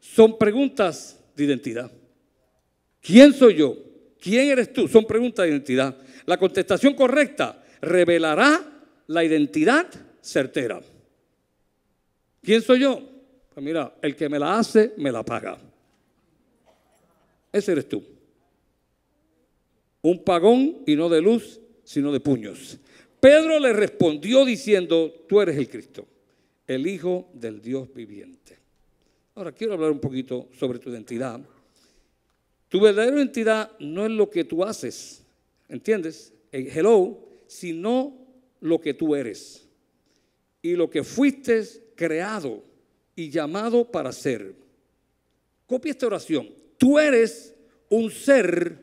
Son 0.01 0.37
preguntas 0.37 1.16
de 1.37 1.44
identidad. 1.44 1.92
¿Quién 3.01 3.33
soy 3.33 3.55
yo? 3.55 3.79
¿Quién 4.20 4.49
eres 4.51 4.73
tú? 4.73 4.88
Son 4.88 5.07
preguntas 5.07 5.44
de 5.44 5.53
identidad. 5.53 5.97
La 6.27 6.38
contestación 6.38 6.94
correcta 6.94 7.64
revelará 7.81 8.85
la 9.07 9.23
identidad 9.23 9.88
certera. 10.20 10.81
¿Quién 12.42 12.62
soy 12.62 12.81
yo? 12.81 13.13
Pues 13.54 13.64
mira, 13.64 13.94
el 14.02 14.16
que 14.16 14.28
me 14.28 14.38
la 14.38 14.58
hace, 14.58 14.94
me 14.96 15.12
la 15.12 15.24
paga. 15.24 15.56
Ese 17.52 17.72
eres 17.72 17.88
tú. 17.88 18.02
Un 20.02 20.24
pagón 20.24 20.82
y 20.86 20.96
no 20.96 21.08
de 21.08 21.22
luz, 21.22 21.60
sino 21.84 22.10
de 22.10 22.18
puños. 22.18 22.78
Pedro 23.20 23.60
le 23.60 23.72
respondió 23.72 24.44
diciendo, 24.44 25.24
tú 25.28 25.40
eres 25.40 25.56
el 25.56 25.68
Cristo, 25.68 26.04
el 26.66 26.86
Hijo 26.86 27.30
del 27.32 27.62
Dios 27.62 27.88
viviente. 27.94 28.58
Ahora 29.36 29.52
quiero 29.52 29.74
hablar 29.74 29.92
un 29.92 30.00
poquito 30.00 30.48
sobre 30.58 30.80
tu 30.80 30.90
identidad. 30.90 31.40
Tu 32.68 32.80
verdadera 32.80 33.16
identidad 33.16 33.70
no 33.78 34.04
es 34.04 34.10
lo 34.10 34.28
que 34.28 34.44
tú 34.44 34.64
haces, 34.64 35.24
¿entiendes? 35.68 36.32
Hello, 36.50 37.18
sino 37.46 38.16
lo 38.60 38.80
que 38.80 38.94
tú 38.94 39.14
eres 39.14 39.68
y 40.60 40.74
lo 40.74 40.90
que 40.90 41.04
fuiste 41.04 41.62
creado 41.94 42.73
y 43.16 43.31
llamado 43.31 43.90
para 43.90 44.12
ser. 44.12 44.55
Copia 45.66 45.92
esta 45.92 46.07
oración. 46.07 46.48
Tú 46.79 46.98
eres 46.98 47.55
un 47.88 48.11
ser 48.11 48.79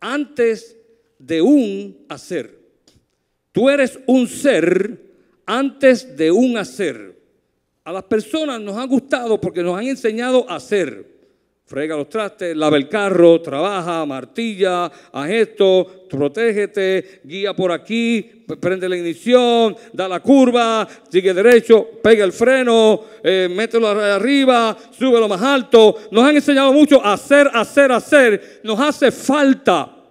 antes 0.00 0.76
de 1.18 1.42
un 1.42 2.04
hacer. 2.08 2.58
Tú 3.52 3.68
eres 3.68 3.98
un 4.06 4.26
ser 4.26 5.00
antes 5.46 6.16
de 6.16 6.30
un 6.30 6.56
hacer. 6.56 7.20
A 7.84 7.92
las 7.92 8.04
personas 8.04 8.60
nos 8.60 8.76
ha 8.76 8.84
gustado 8.84 9.40
porque 9.40 9.62
nos 9.62 9.76
han 9.78 9.86
enseñado 9.86 10.48
a 10.48 10.56
hacer. 10.56 11.11
Frega 11.72 11.96
los 11.96 12.10
trastes, 12.10 12.54
lava 12.54 12.76
el 12.76 12.86
carro, 12.86 13.40
trabaja, 13.40 14.04
martilla, 14.04 14.92
haz 15.10 15.30
esto, 15.30 16.04
protégete, 16.06 17.22
guía 17.24 17.56
por 17.56 17.72
aquí, 17.72 18.44
prende 18.60 18.86
la 18.86 18.98
ignición, 18.98 19.74
da 19.90 20.06
la 20.06 20.20
curva, 20.20 20.86
sigue 21.08 21.32
derecho, 21.32 21.88
pega 22.02 22.26
el 22.26 22.32
freno, 22.32 23.00
eh, 23.24 23.48
mételo 23.50 23.88
arriba, 23.88 24.76
súbelo 24.90 25.26
más 25.28 25.40
alto. 25.40 25.96
Nos 26.10 26.22
han 26.22 26.36
enseñado 26.36 26.74
mucho 26.74 27.02
a 27.02 27.14
hacer, 27.14 27.48
hacer, 27.54 27.90
hacer. 27.90 28.60
Nos 28.62 28.78
hace 28.78 29.10
falta 29.10 30.01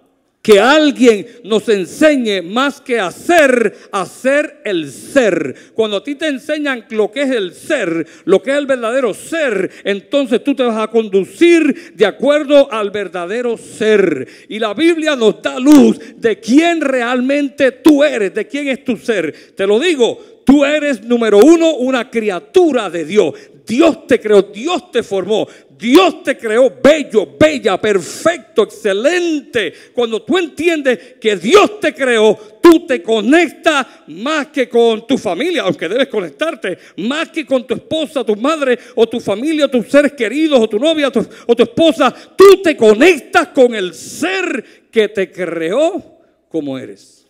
que 0.42 0.58
alguien 0.58 1.24
nos 1.44 1.68
enseñe 1.68 2.42
más 2.42 2.80
que 2.80 2.98
hacer, 2.98 3.76
hacer 3.92 4.60
el 4.64 4.90
ser. 4.90 5.54
Cuando 5.72 5.98
a 5.98 6.04
ti 6.04 6.16
te 6.16 6.26
enseñan 6.26 6.84
lo 6.90 7.12
que 7.12 7.22
es 7.22 7.30
el 7.30 7.54
ser, 7.54 8.06
lo 8.24 8.42
que 8.42 8.50
es 8.50 8.56
el 8.56 8.66
verdadero 8.66 9.14
ser, 9.14 9.70
entonces 9.84 10.42
tú 10.42 10.54
te 10.56 10.64
vas 10.64 10.78
a 10.78 10.88
conducir 10.88 11.92
de 11.94 12.06
acuerdo 12.06 12.70
al 12.72 12.90
verdadero 12.90 13.56
ser. 13.56 14.26
Y 14.48 14.58
la 14.58 14.74
Biblia 14.74 15.14
nos 15.14 15.40
da 15.40 15.60
luz 15.60 15.98
de 16.16 16.40
quién 16.40 16.80
realmente 16.80 17.70
tú 17.70 18.02
eres, 18.02 18.34
de 18.34 18.46
quién 18.48 18.66
es 18.66 18.84
tu 18.84 18.96
ser. 18.96 19.54
Te 19.54 19.64
lo 19.64 19.78
digo, 19.78 20.41
tú 20.44 20.64
eres 20.64 21.02
número 21.02 21.38
uno, 21.38 21.74
una 21.74 22.10
criatura 22.10 22.90
de 22.90 23.04
Dios. 23.04 23.34
Dios 23.66 24.06
te 24.06 24.20
creó, 24.20 24.42
Dios 24.42 24.90
te 24.90 25.02
formó, 25.02 25.46
Dios 25.78 26.22
te 26.22 26.36
creó 26.36 26.72
bello, 26.82 27.28
bella, 27.38 27.80
perfecto, 27.80 28.64
excelente. 28.64 29.72
Cuando 29.94 30.22
tú 30.22 30.38
entiendes 30.38 31.16
que 31.20 31.36
Dios 31.36 31.80
te 31.80 31.94
creó, 31.94 32.36
tú 32.60 32.86
te 32.86 33.02
conectas 33.02 33.86
más 34.08 34.48
que 34.48 34.68
con 34.68 35.06
tu 35.06 35.16
familia, 35.16 35.62
aunque 35.62 35.88
debes 35.88 36.08
conectarte, 36.08 36.78
más 36.98 37.30
que 37.30 37.46
con 37.46 37.66
tu 37.66 37.74
esposa, 37.74 38.24
tu 38.24 38.36
madre 38.36 38.78
o 38.94 39.08
tu 39.08 39.20
familia, 39.20 39.68
tus 39.68 39.86
seres 39.88 40.12
queridos 40.12 40.60
o 40.60 40.68
tu 40.68 40.78
novia 40.78 41.08
o 41.46 41.56
tu 41.56 41.62
esposa. 41.62 42.14
Tú 42.36 42.62
te 42.62 42.76
conectas 42.76 43.48
con 43.48 43.74
el 43.74 43.94
ser 43.94 44.88
que 44.90 45.08
te 45.08 45.30
creó 45.30 46.20
como 46.48 46.78
eres. 46.78 47.26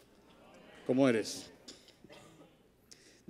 Como 0.86 1.08
eres. 1.08 1.51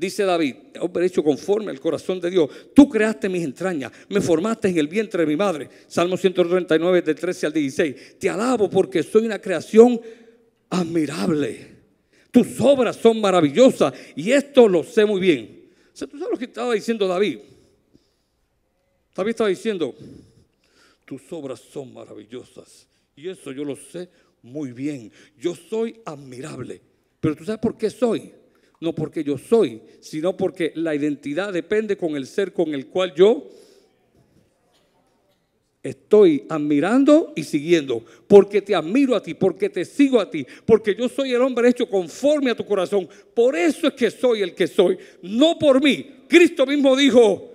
Dice 0.03 0.25
David, 0.25 0.57
hombre 0.81 1.07
hecho 1.07 1.23
conforme 1.23 1.71
al 1.71 1.79
corazón 1.79 2.21
de 2.21 2.29
Dios. 2.29 2.51
Tú 2.75 2.89
creaste 2.89 3.29
mis 3.29 3.45
entrañas, 3.45 3.93
me 4.09 4.21
formaste 4.21 4.67
en 4.67 4.79
el 4.79 4.89
vientre 4.89 5.21
de 5.21 5.29
mi 5.29 5.37
madre. 5.37 5.69
Salmo 5.87 6.17
139 6.17 7.03
del 7.03 7.15
13 7.15 7.47
al 7.47 7.53
16. 7.53 8.19
Te 8.19 8.29
alabo 8.29 8.69
porque 8.69 9.05
soy 9.05 9.27
una 9.27 9.39
creación 9.39 10.01
admirable. 10.71 11.77
Tus 12.33 12.61
obras 12.61 12.97
son 12.97 13.21
maravillosas 13.21 13.95
y 14.17 14.33
esto 14.33 14.67
lo 14.67 14.83
sé 14.83 15.05
muy 15.05 15.21
bien. 15.21 15.71
O 15.95 15.97
sea, 15.97 16.09
¿Tú 16.09 16.19
sabes 16.19 16.33
lo 16.33 16.39
que 16.39 16.47
estaba 16.47 16.75
diciendo 16.75 17.07
David? 17.07 17.39
David 19.15 19.31
estaba 19.31 19.51
diciendo, 19.51 19.95
tus 21.05 21.33
obras 21.33 21.61
son 21.61 21.95
maravillosas 21.95 22.89
y 23.15 23.29
eso 23.29 23.53
yo 23.53 23.65
lo 23.65 23.77
sé 23.77 24.09
muy 24.43 24.73
bien. 24.73 25.13
Yo 25.39 25.55
soy 25.55 26.01
admirable. 26.05 26.81
Pero 27.21 27.37
tú 27.37 27.45
sabes 27.45 27.61
por 27.61 27.79
qué 27.79 27.89
soy 27.89 28.42
no 28.83 28.93
porque 28.95 29.23
yo 29.23 29.39
soy, 29.39 29.81
sino 30.01 30.37
porque 30.37 30.73
la 30.75 30.93
identidad 30.93 31.53
depende 31.53 31.97
con 31.97 32.17
el 32.17 32.27
ser 32.27 32.53
con 32.53 32.75
el 32.75 32.89
cual 32.89 33.15
yo 33.15 33.49
estoy 35.81 36.45
admirando 36.49 37.33
y 37.37 37.45
siguiendo, 37.45 38.05
porque 38.27 38.61
te 38.61 38.75
admiro 38.75 39.15
a 39.15 39.23
ti, 39.23 39.35
porque 39.35 39.69
te 39.69 39.85
sigo 39.85 40.21
a 40.21 40.29
ti, 40.29 40.45
porque 40.67 40.97
yo 40.97 41.09
soy 41.09 41.33
el 41.33 41.43
hombre 41.43 41.69
hecho 41.69 41.89
conforme 41.89 42.51
a 42.51 42.57
tu 42.57 42.67
corazón. 42.67 43.09
Por 43.33 43.55
eso 43.55 43.87
es 43.87 43.95
que 43.95 44.11
soy 44.11 44.43
el 44.43 44.53
que 44.53 44.67
soy, 44.67 44.99
no 45.23 45.57
por 45.59 45.81
mí. 45.81 46.25
Cristo 46.29 46.67
mismo 46.67 46.97
dijo, 46.97 47.53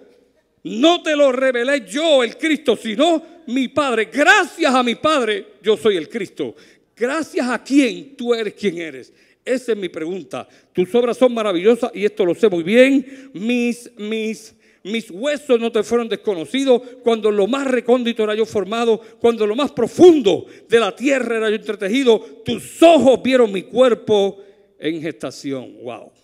no 0.63 1.03
te 1.03 1.13
lo 1.15 1.33
revelé 1.33 1.85
yo 1.85 2.23
el 2.23 2.37
Cristo, 2.37 2.77
sino 2.77 3.21
mi 3.47 3.67
Padre. 3.67 4.09
Gracias 4.11 4.73
a 4.73 4.81
mi 4.81 4.95
Padre 4.95 5.55
yo 5.61 5.75
soy 5.75 5.97
el 5.97 6.07
Cristo. 6.07 6.55
Gracias 6.95 7.49
a 7.49 7.61
quien 7.61 8.15
tú 8.15 8.33
eres 8.33 8.53
quien 8.53 8.77
eres. 8.77 9.13
Esa 9.47 9.71
es 9.71 9.77
mi 9.77 9.87
pregunta. 9.87 10.45
Tus 10.73 10.93
obras 10.93 11.17
son 11.17 11.33
maravillosas 11.33 11.91
y 11.93 12.03
esto 12.03 12.25
lo 12.25 12.35
sé 12.35 12.49
muy 12.49 12.63
bien. 12.63 13.31
Mis, 13.33 13.89
mis, 13.97 14.53
mis 14.83 15.09
huesos 15.09 15.57
no 15.57 15.71
te 15.71 15.83
fueron 15.83 16.09
desconocidos 16.09 16.81
cuando 17.01 17.31
lo 17.31 17.47
más 17.47 17.65
recóndito 17.65 18.25
era 18.25 18.35
yo 18.35 18.45
formado, 18.45 18.99
cuando 19.21 19.47
lo 19.47 19.55
más 19.55 19.71
profundo 19.71 20.45
de 20.67 20.79
la 20.81 20.93
tierra 20.93 21.37
era 21.37 21.49
yo 21.49 21.55
entretejido. 21.55 22.19
Tus 22.43 22.83
ojos 22.83 23.23
vieron 23.23 23.51
mi 23.53 23.63
cuerpo 23.63 24.37
en 24.77 25.01
gestación. 25.01 25.77
Wow. 25.81 26.16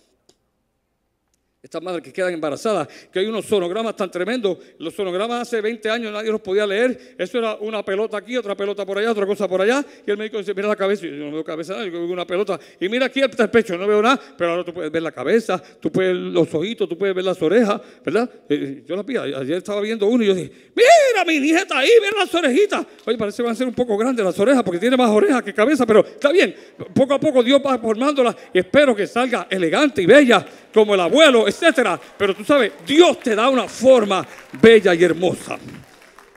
Estas 1.64 1.82
madres 1.82 2.02
que 2.02 2.12
quedan 2.12 2.34
embarazadas, 2.34 2.86
que 3.10 3.20
hay 3.20 3.26
unos 3.26 3.46
sonogramas 3.46 3.96
tan 3.96 4.10
tremendos. 4.10 4.58
Los 4.78 4.92
sonogramas 4.92 5.40
hace 5.40 5.62
20 5.62 5.88
años 5.88 6.12
nadie 6.12 6.30
los 6.30 6.42
podía 6.42 6.66
leer. 6.66 7.14
Eso 7.16 7.38
era 7.38 7.54
una 7.54 7.82
pelota 7.82 8.18
aquí, 8.18 8.36
otra 8.36 8.54
pelota 8.54 8.84
por 8.84 8.98
allá, 8.98 9.10
otra 9.10 9.24
cosa 9.24 9.48
por 9.48 9.62
allá. 9.62 9.82
Y 10.06 10.10
el 10.10 10.18
médico 10.18 10.36
dice, 10.36 10.52
mira 10.52 10.68
la 10.68 10.76
cabeza. 10.76 11.06
Y 11.06 11.16
yo 11.16 11.24
no 11.24 11.32
veo 11.32 11.42
cabeza, 11.42 11.82
yo 11.82 11.90
veo 11.90 12.04
una 12.04 12.26
pelota. 12.26 12.60
Y 12.78 12.86
mira 12.90 13.06
aquí 13.06 13.22
el 13.22 13.30
pecho, 13.30 13.78
no 13.78 13.86
veo 13.86 14.02
nada. 14.02 14.20
Pero 14.36 14.50
ahora 14.50 14.64
tú 14.64 14.74
puedes 14.74 14.92
ver 14.92 15.02
la 15.02 15.12
cabeza, 15.12 15.58
tú 15.80 15.90
puedes 15.90 16.12
ver 16.12 16.20
los 16.20 16.52
ojitos, 16.52 16.86
tú 16.86 16.98
puedes 16.98 17.14
ver 17.14 17.24
las 17.24 17.40
orejas, 17.40 17.80
¿verdad? 18.04 18.28
Eh, 18.46 18.58
eh, 18.62 18.84
yo 18.86 18.94
la 18.94 19.02
vi, 19.02 19.16
ayer 19.16 19.56
estaba 19.56 19.80
viendo 19.80 20.06
uno 20.06 20.22
y 20.22 20.26
yo 20.26 20.34
dije, 20.34 20.52
mira, 20.76 21.24
mi 21.26 21.40
nieta 21.40 21.78
ahí, 21.78 21.88
ver 21.98 22.12
las 22.12 22.34
orejitas. 22.34 22.84
Oye, 23.06 23.16
parece 23.16 23.38
que 23.38 23.42
van 23.42 23.52
a 23.52 23.54
ser 23.54 23.66
un 23.66 23.74
poco 23.74 23.96
grandes 23.96 24.22
las 24.22 24.38
orejas 24.38 24.62
porque 24.62 24.78
tiene 24.78 24.98
más 24.98 25.08
orejas 25.08 25.42
que 25.42 25.54
cabeza, 25.54 25.86
pero 25.86 26.04
está 26.04 26.30
bien. 26.30 26.54
Poco 26.94 27.14
a 27.14 27.18
poco 27.18 27.42
Dios 27.42 27.62
va 27.64 27.78
formándolas 27.78 28.36
y 28.52 28.58
espero 28.58 28.94
que 28.94 29.06
salga 29.06 29.46
elegante 29.48 30.02
y 30.02 30.06
bella 30.06 30.44
como 30.74 30.94
el 30.94 31.00
abuelo, 31.00 31.46
etcétera. 31.54 32.00
Pero 32.18 32.34
tú 32.34 32.44
sabes, 32.44 32.72
Dios 32.86 33.20
te 33.20 33.34
da 33.34 33.48
una 33.48 33.68
forma 33.68 34.26
bella 34.60 34.94
y 34.94 35.04
hermosa. 35.04 35.58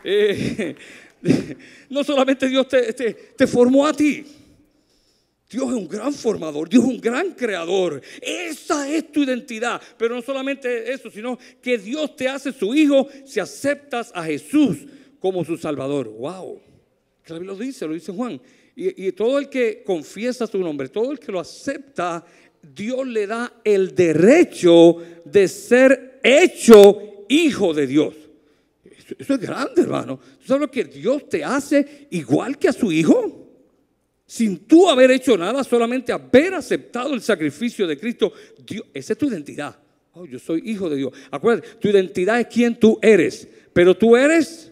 Eh, 0.03 0.75
no 1.89 2.03
solamente 2.03 2.47
Dios 2.47 2.67
te, 2.67 3.47
formó 3.47 3.85
a 3.85 3.93
ti. 3.93 4.25
Dios 5.49 5.67
es 5.69 5.73
un 5.73 5.87
gran 5.87 6.13
formador, 6.13 6.67
Dios 6.67 6.83
es 6.83 6.89
un 6.89 6.99
gran 6.99 7.31
creador. 7.31 8.01
Esa 8.21 8.89
es 8.89 9.11
tu 9.11 9.23
identidad. 9.23 9.81
Pero 9.97 10.15
no 10.15 10.21
solamente 10.21 10.91
eso, 10.91 11.09
sino 11.09 11.37
que 11.61 11.77
Dios 11.77 12.15
te 12.15 12.27
hace 12.27 12.51
su 12.51 12.75
hijo 12.75 13.07
si 13.25 13.39
aceptas 13.39 14.11
a 14.13 14.23
Jesús 14.23 14.77
como 15.19 15.43
su 15.45 15.57
Salvador. 15.57 16.09
¡Wow! 16.09 16.61
Que 17.23 17.33
lo 17.33 17.55
dice, 17.55 17.87
lo 17.87 17.93
dice 17.93 18.11
Juan. 18.11 18.41
Y 18.79 19.11
todo 19.13 19.39
el 19.39 19.49
que 19.49 19.81
confiesa 19.83 20.45
su 20.45 20.59
nombre, 20.59 20.87
todo 20.89 21.11
el 21.11 21.17
que 21.17 21.31
lo 21.31 21.39
acepta, 21.39 22.23
Dios 22.73 23.07
le 23.07 23.27
da 23.27 23.61
el 23.63 23.95
derecho 23.95 24.97
de 25.25 25.47
ser 25.47 26.19
hecho 26.23 27.25
hijo 27.29 27.73
de 27.73 27.87
Dios. 27.87 28.15
Eso, 29.17 29.33
es 29.35 29.39
grande, 29.39 29.81
hermano. 29.81 30.17
¿Tú 30.17 30.47
sabes 30.47 30.61
lo 30.61 30.71
que 30.71 30.83
Dios 30.83 31.29
te 31.29 31.43
hace 31.43 32.07
igual 32.11 32.57
que 32.57 32.67
a 32.67 32.73
su 32.73 32.91
hijo? 32.91 33.45
Sin 34.25 34.59
tú 34.67 34.89
haber 34.89 35.11
hecho 35.11 35.37
nada, 35.37 35.63
solamente 35.63 36.11
haber 36.11 36.53
aceptado 36.53 37.13
el 37.13 37.21
sacrificio 37.21 37.87
de 37.87 37.97
Cristo. 37.97 38.33
Dios, 38.65 38.85
esa 38.93 39.13
es 39.13 39.19
tu 39.19 39.27
identidad. 39.27 39.77
Oh, 40.13 40.25
yo 40.25 40.39
soy 40.39 40.61
hijo 40.65 40.89
de 40.89 40.97
Dios. 40.97 41.13
Acuérdate, 41.31 41.69
tu 41.79 41.87
identidad 41.87 42.39
es 42.39 42.47
quien 42.47 42.77
tú 42.77 42.99
eres. 43.01 43.47
Pero 43.71 43.95
tú 43.95 44.17
eres 44.17 44.71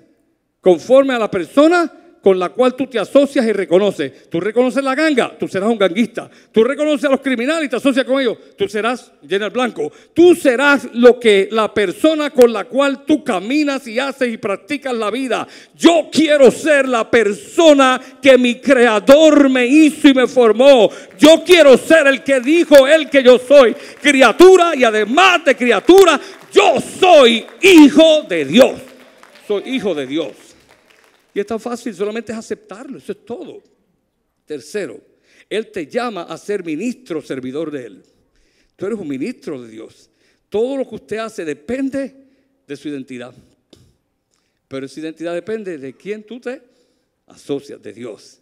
conforme 0.59 1.13
a 1.13 1.19
la 1.19 1.31
persona 1.31 1.93
con 2.25 2.39
la 2.39 2.49
cual 2.49 2.73
tú 2.73 2.87
te 2.87 2.97
asocias 2.97 3.45
y 3.45 3.51
reconoces. 3.51 4.27
Tú 4.31 4.39
reconoces 4.39 4.83
la 4.83 4.95
ganga, 4.95 5.37
tú 5.37 5.47
serás 5.47 5.69
un 5.69 5.77
ganguista. 5.77 6.27
Tú 6.51 6.63
reconoces 6.63 7.05
a 7.05 7.11
los 7.11 7.21
criminales 7.21 7.65
y 7.65 7.69
te 7.69 7.75
asocias 7.75 8.03
con 8.03 8.19
ellos, 8.19 8.35
tú 8.57 8.67
serás 8.67 9.11
lleno 9.21 9.47
blanco. 9.51 9.91
Tú 10.11 10.33
serás 10.33 10.87
lo 10.93 11.19
que 11.19 11.47
la 11.51 11.71
persona 11.71 12.31
con 12.31 12.51
la 12.51 12.63
cual 12.63 13.05
tú 13.05 13.23
caminas 13.23 13.85
y 13.85 13.99
haces 13.99 14.33
y 14.33 14.37
practicas 14.37 14.95
la 14.95 15.11
vida. 15.11 15.47
Yo 15.77 16.09
quiero 16.11 16.49
ser 16.49 16.89
la 16.89 17.11
persona 17.11 18.01
que 18.19 18.39
mi 18.39 18.55
creador 18.55 19.47
me 19.47 19.67
hizo 19.67 20.07
y 20.07 20.15
me 20.15 20.25
formó. 20.25 20.89
Yo 21.19 21.43
quiero 21.45 21.77
ser 21.77 22.07
el 22.07 22.23
que 22.23 22.39
dijo 22.39 22.87
él 22.87 23.07
que 23.07 23.21
yo 23.21 23.37
soy 23.37 23.75
criatura 24.01 24.75
y 24.75 24.83
además 24.83 25.45
de 25.45 25.55
criatura, 25.55 26.19
yo 26.51 26.77
soy 26.99 27.45
hijo 27.61 28.23
de 28.27 28.45
Dios. 28.45 28.81
Soy 29.47 29.61
hijo 29.67 29.93
de 29.93 30.07
Dios. 30.07 30.54
Y 31.35 31.41
es 31.41 31.45
tan 31.45 31.59
fácil, 31.59 31.93
solamente 31.93 32.31
es 32.31 32.37
aceptarlo, 32.37 32.97
eso 32.97 33.11
es 33.11 33.25
todo. 33.25 33.61
Tercero, 34.45 35.01
Él 35.49 35.69
te 35.69 35.85
llama 35.85 36.23
a 36.23 36.37
ser 36.37 36.63
ministro, 36.63 37.21
servidor 37.21 37.69
de 37.71 37.85
Él. 37.85 38.03
Tú 38.77 38.85
eres 38.85 38.97
un 38.97 39.09
ministro 39.09 39.61
de 39.61 39.69
Dios. 39.69 40.09
Todo 40.47 40.77
lo 40.77 40.87
que 40.87 40.95
usted 40.95 41.17
hace 41.17 41.43
depende 41.43 42.15
de 42.65 42.77
su 42.77 42.87
identidad. 42.87 43.35
Pero 44.69 44.85
esa 44.85 45.01
identidad 45.01 45.33
depende 45.33 45.77
de 45.77 45.93
quién 45.93 46.23
tú 46.23 46.39
te 46.39 46.61
asocias, 47.27 47.81
de 47.81 47.91
Dios. 47.91 48.39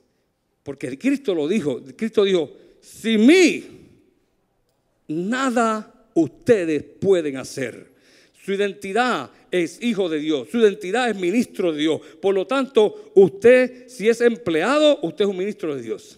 Porque 0.62 0.96
Cristo 0.96 1.34
lo 1.34 1.48
dijo, 1.48 1.82
Cristo 1.98 2.24
dijo, 2.24 2.56
sin 2.80 3.26
mí 3.26 3.64
nada 5.08 6.10
ustedes 6.14 6.84
pueden 6.84 7.38
hacer. 7.38 7.92
Su 8.46 8.54
identidad 8.54 9.32
es 9.54 9.80
hijo 9.84 10.10
de 10.10 10.18
Dios, 10.18 10.50
su 10.50 10.58
identidad 10.58 11.12
es 11.12 11.16
ministro 11.16 11.72
de 11.72 11.78
Dios. 11.78 12.02
Por 12.20 12.34
lo 12.34 12.48
tanto, 12.48 13.12
usted, 13.14 13.88
si 13.88 14.10
es 14.10 14.20
empleado, 14.20 14.98
usted 15.04 15.26
es 15.26 15.30
un 15.30 15.38
ministro 15.38 15.76
de 15.76 15.82
Dios. 15.84 16.18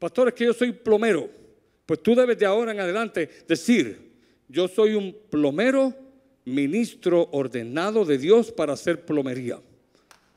Pastor, 0.00 0.28
es 0.28 0.34
que 0.34 0.44
yo 0.46 0.52
soy 0.52 0.72
plomero. 0.72 1.30
Pues 1.86 2.02
tú 2.02 2.16
debes 2.16 2.36
de 2.36 2.44
ahora 2.44 2.72
en 2.72 2.80
adelante 2.80 3.30
decir, 3.46 4.10
yo 4.48 4.66
soy 4.66 4.94
un 4.94 5.16
plomero, 5.30 5.94
ministro 6.44 7.28
ordenado 7.30 8.04
de 8.04 8.18
Dios 8.18 8.50
para 8.50 8.72
hacer 8.72 9.04
plomería. 9.04 9.60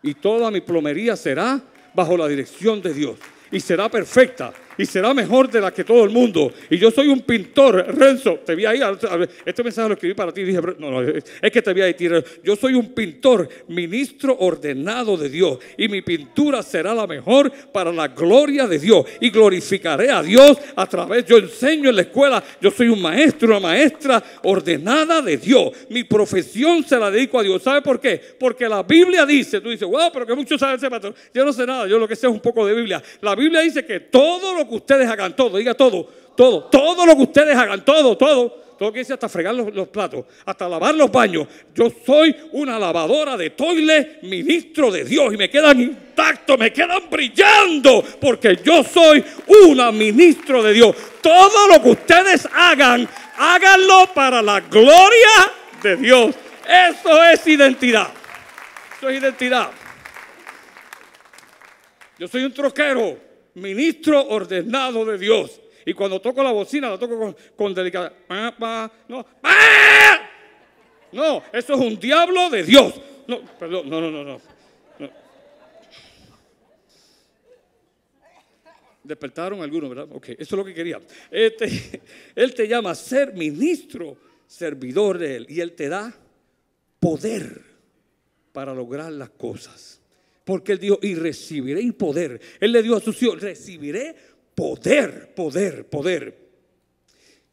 Y 0.03 0.13
toda 0.13 0.51
mi 0.51 0.61
plomería 0.61 1.15
será 1.15 1.63
bajo 1.95 2.15
la 2.15 2.27
dirección 2.27 2.79
de 2.79 2.93
Dios. 2.93 3.17
Y 3.51 3.59
será 3.59 3.89
perfecta 3.89 4.53
y 4.81 4.85
será 4.87 5.13
mejor 5.13 5.47
de 5.47 5.61
la 5.61 5.71
que 5.71 5.83
todo 5.83 6.03
el 6.03 6.09
mundo. 6.09 6.51
Y 6.67 6.79
yo 6.79 6.89
soy 6.89 7.07
un 7.07 7.19
pintor, 7.19 7.85
Renzo, 7.95 8.39
te 8.43 8.55
vi 8.55 8.65
ahí, 8.65 8.79
este 9.45 9.63
mensaje 9.63 9.87
lo 9.87 9.93
escribí 9.93 10.15
para 10.15 10.31
ti, 10.31 10.43
dije, 10.43 10.59
no, 10.79 10.89
no, 10.89 11.01
es 11.03 11.51
que 11.51 11.61
te 11.61 11.71
vi 11.71 11.81
ahí, 11.81 11.95
yo 12.43 12.55
soy 12.55 12.73
un 12.73 12.91
pintor, 12.91 13.47
ministro 13.67 14.35
ordenado 14.39 15.17
de 15.17 15.29
Dios, 15.29 15.59
y 15.77 15.87
mi 15.87 16.01
pintura 16.01 16.63
será 16.63 16.95
la 16.95 17.05
mejor 17.05 17.51
para 17.71 17.91
la 17.91 18.07
gloria 18.07 18.65
de 18.65 18.79
Dios, 18.79 19.05
y 19.19 19.29
glorificaré 19.29 20.09
a 20.09 20.23
Dios 20.23 20.57
a 20.75 20.87
través, 20.87 21.25
yo 21.25 21.37
enseño 21.37 21.91
en 21.91 21.97
la 21.97 22.01
escuela, 22.01 22.43
yo 22.59 22.71
soy 22.71 22.89
un 22.89 23.03
maestro, 23.03 23.49
una 23.49 23.59
maestra 23.59 24.23
ordenada 24.41 25.21
de 25.21 25.37
Dios, 25.37 25.73
mi 25.89 26.05
profesión 26.05 26.83
se 26.83 26.97
la 26.97 27.11
dedico 27.11 27.37
a 27.37 27.43
Dios, 27.43 27.61
¿sabe 27.61 27.83
por 27.83 27.99
qué? 27.99 28.19
Porque 28.39 28.67
la 28.67 28.81
Biblia 28.81 29.27
dice, 29.27 29.61
tú 29.61 29.69
dices, 29.69 29.87
wow, 29.87 30.09
pero 30.11 30.25
que 30.25 30.33
mucho 30.33 30.57
sabe 30.57 30.77
ese 30.77 30.89
pastor, 30.89 31.13
yo 31.31 31.45
no 31.45 31.53
sé 31.53 31.67
nada, 31.67 31.85
yo 31.85 31.99
lo 31.99 32.07
que 32.07 32.15
sé 32.15 32.25
es 32.25 32.33
un 32.33 32.39
poco 32.39 32.65
de 32.65 32.73
Biblia, 32.73 33.03
la 33.21 33.35
Biblia 33.35 33.61
dice 33.61 33.85
que 33.85 33.99
todo 33.99 34.55
lo 34.55 34.70
ustedes 34.75 35.07
hagan, 35.09 35.35
todo, 35.35 35.57
diga 35.57 35.73
todo, 35.73 36.07
todo, 36.35 36.65
todo 36.65 37.05
lo 37.05 37.15
que 37.15 37.23
ustedes 37.23 37.55
hagan, 37.55 37.83
todo, 37.83 38.17
todo, 38.17 38.49
todo 38.81 38.91
que 38.91 38.97
dice 38.97 39.13
hasta 39.13 39.29
fregar 39.29 39.53
los, 39.53 39.87
platos, 39.89 40.25
hasta 40.43 40.67
lavar 40.67 40.95
los 40.95 41.11
baños. 41.11 41.47
Yo 41.75 41.91
soy 42.03 42.35
una 42.53 42.79
lavadora 42.79 43.37
de 43.37 43.51
toile, 43.51 44.17
ministro 44.23 44.89
de 44.89 45.03
Dios, 45.03 45.31
y 45.31 45.37
me 45.37 45.51
quedan 45.51 45.79
intactos, 45.79 46.57
me 46.57 46.73
quedan 46.73 47.03
brillando, 47.07 48.03
porque 48.19 48.57
yo 48.63 48.83
soy 48.83 49.23
una 49.67 49.91
ministro 49.91 50.63
de 50.63 50.73
Dios. 50.73 50.95
Todo 51.21 51.67
lo 51.67 51.79
que 51.79 51.89
ustedes 51.91 52.47
hagan, 52.51 53.07
háganlo 53.37 54.09
para 54.15 54.41
la 54.41 54.61
gloria 54.61 55.53
de 55.83 55.97
Dios. 55.97 56.35
Eso 56.67 57.23
es 57.25 57.45
identidad. 57.45 58.07
Eso 58.97 59.09
es 59.09 59.21
identidad. 59.21 59.69
Yo 62.17 62.27
soy 62.27 62.45
un 62.45 62.53
troquero 62.53 63.30
ministro 63.55 64.27
ordenado 64.29 65.05
de 65.05 65.17
Dios. 65.17 65.59
Y 65.85 65.93
cuando 65.93 66.21
toco 66.21 66.43
la 66.43 66.51
bocina, 66.51 66.89
la 66.89 66.99
toco 66.99 67.17
con, 67.17 67.35
con 67.55 67.73
delicadeza. 67.73 68.15
No, 69.07 69.25
no, 71.11 71.43
eso 71.51 71.73
es 71.73 71.79
un 71.79 71.99
diablo 71.99 72.49
de 72.49 72.63
Dios. 72.63 72.93
No, 73.27 73.41
perdón, 73.57 73.89
no, 73.89 74.01
no, 74.01 74.11
no, 74.11 74.23
no. 74.23 74.41
Despertaron 79.03 79.61
algunos, 79.61 79.89
¿verdad? 79.89 80.07
Ok, 80.11 80.29
eso 80.29 80.41
es 80.41 80.51
lo 80.51 80.63
que 80.63 80.73
quería. 80.73 81.01
Este, 81.29 82.01
él 82.35 82.53
te 82.53 82.67
llama 82.67 82.91
a 82.91 82.95
ser 82.95 83.33
ministro, 83.33 84.17
servidor 84.47 85.17
de 85.17 85.37
Él. 85.37 85.45
Y 85.49 85.59
Él 85.59 85.73
te 85.73 85.89
da 85.89 86.13
poder 86.99 87.61
para 88.51 88.73
lograr 88.73 89.11
las 89.11 89.31
cosas. 89.31 90.00
Porque 90.51 90.73
él 90.73 90.79
dijo, 90.79 90.99
y 91.01 91.15
recibiré 91.15 91.93
poder. 91.93 92.41
Él 92.59 92.73
le 92.73 92.83
dio 92.83 92.97
a 92.97 92.99
sus 92.99 93.23
hijos, 93.23 93.39
recibiré 93.39 94.13
poder, 94.53 95.33
poder, 95.33 95.87
poder. 95.87 96.37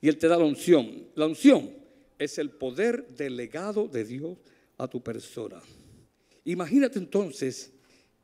Y 0.00 0.08
él 0.08 0.18
te 0.18 0.26
da 0.26 0.36
la 0.36 0.44
unción. 0.44 1.06
La 1.14 1.26
unción 1.26 1.70
es 2.18 2.38
el 2.38 2.50
poder 2.50 3.06
delegado 3.06 3.86
de 3.86 4.04
Dios 4.04 4.36
a 4.78 4.88
tu 4.88 5.00
persona. 5.00 5.62
Imagínate 6.44 6.98
entonces 6.98 7.70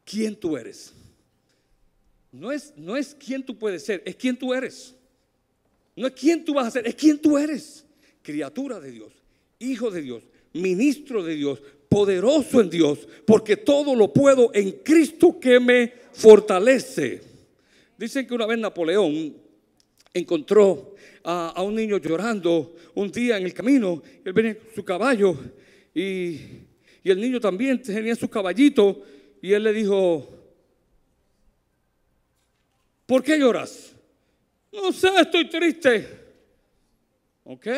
quién 0.04 0.34
tú 0.34 0.56
eres. 0.56 0.92
No 2.32 2.50
es, 2.50 2.72
no 2.76 2.96
es 2.96 3.14
quién 3.14 3.46
tú 3.46 3.56
puedes 3.56 3.84
ser, 3.84 4.02
es 4.04 4.16
quién 4.16 4.36
tú 4.36 4.52
eres. 4.52 4.96
No 5.94 6.08
es 6.08 6.14
quién 6.14 6.44
tú 6.44 6.54
vas 6.54 6.66
a 6.66 6.70
ser, 6.72 6.88
es 6.88 6.96
quién 6.96 7.20
tú 7.20 7.38
eres. 7.38 7.86
Criatura 8.22 8.80
de 8.80 8.90
Dios, 8.90 9.12
hijo 9.60 9.92
de 9.92 10.02
Dios, 10.02 10.24
ministro 10.52 11.22
de 11.22 11.36
Dios, 11.36 11.62
poderoso 11.94 12.60
en 12.60 12.68
Dios, 12.68 13.06
porque 13.24 13.56
todo 13.56 13.94
lo 13.94 14.12
puedo 14.12 14.50
en 14.52 14.72
Cristo 14.82 15.38
que 15.38 15.60
me 15.60 15.92
fortalece. 16.12 17.22
Dicen 17.96 18.26
que 18.26 18.34
una 18.34 18.46
vez 18.46 18.58
Napoleón 18.58 19.36
encontró 20.12 20.96
a, 21.22 21.62
un 21.62 21.76
niño 21.76 21.98
llorando 21.98 22.74
un 22.96 23.12
día 23.12 23.36
en 23.36 23.44
el 23.44 23.54
camino, 23.54 24.02
él 24.24 24.32
venía 24.32 24.56
su 24.74 24.84
caballo 24.84 25.38
y, 25.94 26.40
y 27.04 27.10
el 27.12 27.20
niño 27.20 27.38
también 27.38 27.80
tenía 27.80 28.16
su 28.16 28.28
caballito 28.28 29.00
y 29.40 29.52
él 29.52 29.62
le 29.62 29.72
dijo, 29.72 30.28
¿por 33.06 33.22
qué 33.22 33.38
lloras? 33.38 33.94
No 34.72 34.90
sé, 34.90 35.10
estoy 35.20 35.48
triste. 35.48 36.08
¿Ok? 37.44 37.68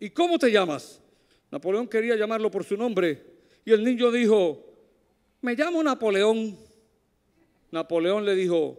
¿Y 0.00 0.08
cómo 0.08 0.38
te 0.38 0.50
llamas? 0.50 1.02
Napoleón 1.50 1.86
quería 1.86 2.16
llamarlo 2.16 2.50
por 2.50 2.64
su 2.64 2.78
nombre. 2.78 3.31
Y 3.64 3.72
el 3.72 3.84
niño 3.84 4.10
dijo, 4.10 4.64
me 5.40 5.54
llamo 5.54 5.82
Napoleón. 5.82 6.56
Napoleón 7.70 8.24
le 8.24 8.34
dijo, 8.34 8.78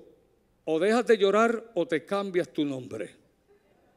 o 0.65 0.79
dejas 0.79 1.07
de 1.07 1.17
llorar 1.17 1.71
o 1.75 1.87
te 1.87 2.05
cambias 2.05 2.51
tu 2.51 2.65
nombre. 2.65 3.15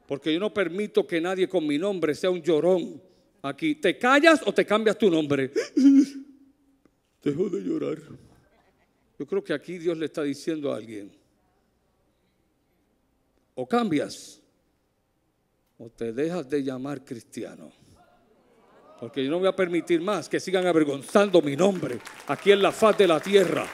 Porque 0.07 0.33
yo 0.33 0.39
no 0.39 0.53
permito 0.53 1.05
que 1.05 1.19
nadie 1.19 1.47
con 1.47 1.67
mi 1.67 1.77
nombre 1.77 2.15
sea 2.15 2.29
un 2.29 2.41
llorón 2.41 3.01
aquí. 3.41 3.75
¿Te 3.75 3.97
callas 3.97 4.41
o 4.45 4.53
te 4.53 4.65
cambias 4.65 4.97
tu 4.97 5.09
nombre? 5.09 5.51
Dejo 7.23 7.49
de 7.49 7.61
llorar. 7.61 7.97
Yo 9.19 9.25
creo 9.25 9.43
que 9.43 9.53
aquí 9.53 9.77
Dios 9.77 9.97
le 9.97 10.05
está 10.05 10.23
diciendo 10.23 10.71
a 10.71 10.77
alguien, 10.77 11.11
o 13.55 13.67
cambias 13.67 14.39
o 15.79 15.89
te 15.89 16.13
dejas 16.13 16.47
de 16.49 16.63
llamar 16.63 17.03
cristiano. 17.03 17.71
Porque 18.99 19.23
yo 19.23 19.29
no 19.29 19.39
voy 19.39 19.47
a 19.47 19.55
permitir 19.55 20.01
más 20.01 20.27
que 20.27 20.39
sigan 20.39 20.65
avergonzando 20.65 21.41
mi 21.41 21.55
nombre 21.55 21.99
aquí 22.27 22.51
en 22.51 22.61
la 22.61 22.71
faz 22.71 22.97
de 22.97 23.07
la 23.07 23.19
tierra. 23.19 23.65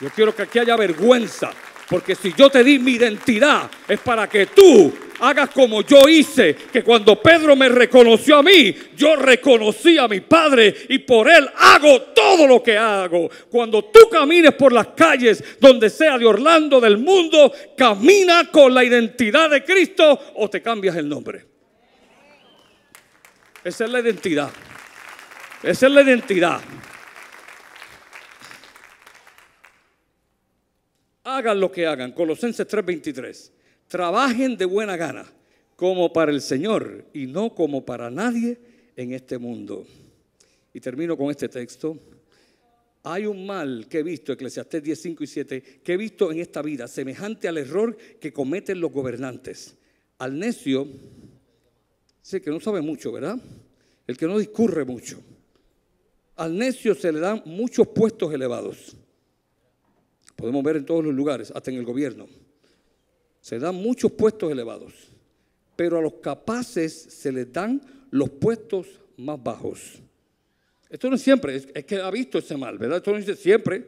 Yo 0.00 0.10
quiero 0.10 0.34
que 0.34 0.42
aquí 0.42 0.58
haya 0.58 0.76
vergüenza. 0.76 1.52
Porque 1.88 2.14
si 2.14 2.32
yo 2.32 2.48
te 2.48 2.64
di 2.64 2.78
mi 2.78 2.92
identidad 2.92 3.70
es 3.86 4.00
para 4.00 4.26
que 4.26 4.46
tú 4.46 4.92
hagas 5.20 5.50
como 5.50 5.82
yo 5.82 6.08
hice, 6.08 6.54
que 6.72 6.82
cuando 6.82 7.20
Pedro 7.20 7.54
me 7.54 7.68
reconoció 7.68 8.38
a 8.38 8.42
mí, 8.42 8.74
yo 8.96 9.16
reconocí 9.16 9.98
a 9.98 10.08
mi 10.08 10.20
Padre 10.20 10.74
y 10.88 10.98
por 11.00 11.28
él 11.28 11.48
hago 11.56 12.00
todo 12.14 12.46
lo 12.46 12.62
que 12.62 12.76
hago. 12.76 13.30
Cuando 13.50 13.84
tú 13.84 14.08
camines 14.10 14.54
por 14.54 14.72
las 14.72 14.88
calles, 14.88 15.44
donde 15.60 15.90
sea 15.90 16.16
de 16.18 16.24
Orlando, 16.24 16.80
del 16.80 16.98
mundo, 16.98 17.52
camina 17.76 18.50
con 18.50 18.72
la 18.72 18.82
identidad 18.82 19.50
de 19.50 19.62
Cristo 19.62 20.18
o 20.36 20.48
te 20.48 20.62
cambias 20.62 20.96
el 20.96 21.08
nombre. 21.08 21.53
Esa 23.64 23.86
es 23.86 23.90
la 23.90 24.00
identidad. 24.00 24.50
Esa 25.62 25.86
es 25.86 25.92
la 25.92 26.02
identidad. 26.02 26.60
Hagan 31.24 31.58
lo 31.58 31.72
que 31.72 31.86
hagan. 31.86 32.12
Colosenses 32.12 32.66
3:23. 32.68 33.50
Trabajen 33.88 34.58
de 34.58 34.66
buena 34.66 34.98
gana, 34.98 35.24
como 35.76 36.12
para 36.12 36.30
el 36.30 36.42
Señor 36.42 37.06
y 37.14 37.26
no 37.26 37.54
como 37.54 37.86
para 37.86 38.10
nadie 38.10 38.58
en 38.96 39.12
este 39.12 39.38
mundo. 39.38 39.86
Y 40.74 40.80
termino 40.80 41.16
con 41.16 41.30
este 41.30 41.48
texto. 41.48 41.98
Hay 43.04 43.24
un 43.24 43.46
mal 43.46 43.86
que 43.88 43.98
he 44.00 44.02
visto, 44.02 44.32
Eclesiastés 44.32 44.82
10, 44.82 45.00
5 45.00 45.24
y 45.24 45.26
7, 45.26 45.62
que 45.82 45.92
he 45.92 45.96
visto 45.96 46.30
en 46.32 46.40
esta 46.40 46.62
vida, 46.62 46.86
semejante 46.88 47.48
al 47.48 47.58
error 47.58 47.96
que 48.20 48.32
cometen 48.32 48.80
los 48.80 48.92
gobernantes. 48.92 49.76
Al 50.18 50.38
necio, 50.38 50.86
sé 52.24 52.40
que 52.40 52.50
no 52.50 52.58
sabe 52.58 52.80
mucho, 52.80 53.12
¿verdad? 53.12 53.38
El 54.06 54.16
que 54.16 54.26
no 54.26 54.38
discurre 54.38 54.86
mucho. 54.86 55.20
Al 56.36 56.56
necio 56.56 56.94
se 56.94 57.12
le 57.12 57.20
dan 57.20 57.42
muchos 57.44 57.86
puestos 57.88 58.32
elevados. 58.32 58.96
Podemos 60.34 60.64
ver 60.64 60.76
en 60.76 60.86
todos 60.86 61.04
los 61.04 61.14
lugares, 61.14 61.52
hasta 61.54 61.70
en 61.70 61.76
el 61.76 61.84
gobierno. 61.84 62.26
Se 63.42 63.58
dan 63.58 63.74
muchos 63.74 64.10
puestos 64.12 64.50
elevados. 64.50 64.94
Pero 65.76 65.98
a 65.98 66.02
los 66.02 66.14
capaces 66.14 66.94
se 66.94 67.30
les 67.30 67.52
dan 67.52 67.82
los 68.10 68.30
puestos 68.30 68.86
más 69.18 69.40
bajos. 69.42 70.00
Esto 70.88 71.10
no 71.10 71.16
es 71.16 71.22
siempre, 71.22 71.56
es, 71.56 71.66
que 71.84 71.96
ha 72.00 72.10
visto 72.10 72.38
ese 72.38 72.56
mal, 72.56 72.78
¿verdad? 72.78 72.98
Esto 72.98 73.12
no 73.12 73.18
dice 73.18 73.36
siempre. 73.36 73.84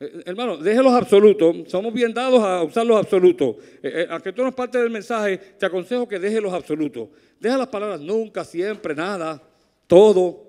Eh, 0.00 0.04
eh, 0.04 0.22
hermano, 0.26 0.56
deje 0.56 0.82
los 0.82 0.92
absolutos. 0.92 1.56
Somos 1.66 1.92
bien 1.92 2.14
dados 2.14 2.40
a 2.42 2.62
usar 2.62 2.86
los 2.86 2.96
absolutos. 2.98 3.56
Eh, 3.82 4.06
aunque 4.10 4.32
tú 4.32 4.42
no 4.42 4.48
es 4.48 4.54
parte 4.54 4.78
del 4.78 4.90
mensaje, 4.90 5.36
te 5.36 5.66
aconsejo 5.66 6.06
que 6.06 6.18
deje 6.18 6.40
los 6.40 6.52
absolutos. 6.52 7.08
Deja 7.40 7.56
las 7.56 7.68
palabras 7.68 8.00
nunca, 8.00 8.44
siempre, 8.44 8.94
nada, 8.94 9.42
todo. 9.86 10.47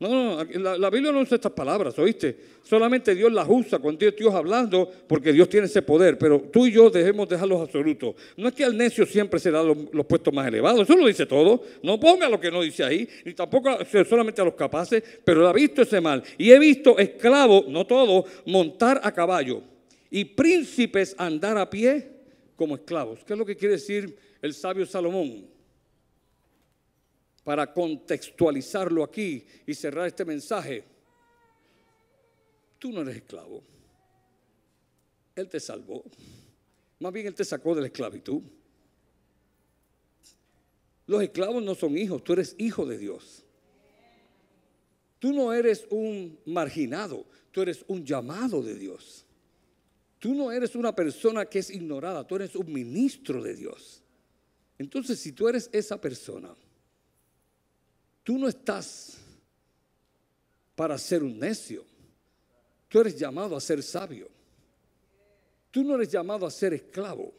No, 0.00 0.08
no, 0.08 0.44
la, 0.44 0.78
la, 0.78 0.90
Biblia 0.90 1.10
no 1.10 1.20
usa 1.20 1.34
estas 1.34 1.50
palabras, 1.50 1.98
¿oíste? 1.98 2.38
Solamente 2.62 3.16
Dios 3.16 3.32
las 3.32 3.48
usa 3.48 3.80
cuando 3.80 3.98
Dios, 3.98 4.14
Dios 4.16 4.32
hablando, 4.32 4.88
porque 5.08 5.32
Dios 5.32 5.48
tiene 5.48 5.66
ese 5.66 5.82
poder. 5.82 6.16
Pero 6.16 6.40
tú 6.52 6.68
y 6.68 6.70
yo 6.70 6.88
debemos 6.88 7.28
dejar 7.28 7.48
los 7.48 7.60
absolutos. 7.60 8.14
No 8.36 8.46
es 8.46 8.54
que 8.54 8.64
al 8.64 8.76
necio 8.76 9.04
siempre 9.04 9.40
se 9.40 9.50
da 9.50 9.60
los, 9.60 10.06
puestos 10.06 10.32
más 10.32 10.46
elevados, 10.46 10.82
eso 10.82 10.96
lo 10.96 11.04
dice 11.04 11.26
todo. 11.26 11.62
No 11.82 11.98
ponga 11.98 12.28
lo 12.28 12.38
que 12.38 12.48
no 12.48 12.62
dice 12.62 12.84
ahí, 12.84 13.08
ni 13.24 13.34
tampoco 13.34 13.76
solamente 14.08 14.40
a 14.40 14.44
los 14.44 14.54
capaces, 14.54 15.02
pero 15.24 15.48
ha 15.48 15.52
visto 15.52 15.82
ese 15.82 16.00
mal. 16.00 16.22
Y 16.36 16.52
he 16.52 16.60
visto 16.60 16.96
esclavos, 16.96 17.66
no 17.66 17.84
todos, 17.84 18.24
montar 18.46 19.00
a 19.02 19.10
caballo 19.10 19.62
y 20.12 20.24
príncipes 20.24 21.16
andar 21.18 21.58
a 21.58 21.68
pie 21.68 22.08
como 22.54 22.76
esclavos. 22.76 23.24
¿Qué 23.26 23.32
es 23.32 23.38
lo 23.38 23.44
que 23.44 23.56
quiere 23.56 23.74
decir 23.74 24.16
el 24.40 24.54
sabio 24.54 24.86
Salomón? 24.86 25.57
Para 27.48 27.72
contextualizarlo 27.72 29.02
aquí 29.02 29.42
y 29.66 29.72
cerrar 29.72 30.06
este 30.06 30.22
mensaje. 30.22 30.84
Tú 32.78 32.92
no 32.92 33.00
eres 33.00 33.16
esclavo. 33.16 33.62
Él 35.34 35.48
te 35.48 35.58
salvó. 35.58 36.04
Más 36.98 37.10
bien 37.10 37.26
Él 37.26 37.34
te 37.34 37.46
sacó 37.46 37.74
de 37.74 37.80
la 37.80 37.86
esclavitud. 37.86 38.42
Los 41.06 41.22
esclavos 41.22 41.62
no 41.62 41.74
son 41.74 41.96
hijos, 41.96 42.22
tú 42.22 42.34
eres 42.34 42.54
hijo 42.58 42.84
de 42.84 42.98
Dios. 42.98 43.46
Tú 45.18 45.32
no 45.32 45.50
eres 45.54 45.86
un 45.88 46.38
marginado, 46.44 47.24
tú 47.50 47.62
eres 47.62 47.82
un 47.88 48.04
llamado 48.04 48.62
de 48.62 48.74
Dios. 48.74 49.24
Tú 50.18 50.34
no 50.34 50.52
eres 50.52 50.74
una 50.74 50.94
persona 50.94 51.46
que 51.46 51.60
es 51.60 51.70
ignorada, 51.70 52.26
tú 52.26 52.36
eres 52.36 52.54
un 52.54 52.70
ministro 52.70 53.42
de 53.42 53.54
Dios. 53.54 54.02
Entonces, 54.76 55.18
si 55.18 55.32
tú 55.32 55.48
eres 55.48 55.70
esa 55.72 55.98
persona, 55.98 56.54
Tú 58.28 58.36
no 58.36 58.46
estás 58.46 59.16
para 60.76 60.98
ser 60.98 61.22
un 61.22 61.38
necio. 61.38 61.82
Tú 62.86 63.00
eres 63.00 63.18
llamado 63.18 63.56
a 63.56 63.60
ser 63.60 63.82
sabio. 63.82 64.28
Tú 65.70 65.82
no 65.82 65.94
eres 65.94 66.10
llamado 66.10 66.44
a 66.44 66.50
ser 66.50 66.74
esclavo. 66.74 67.32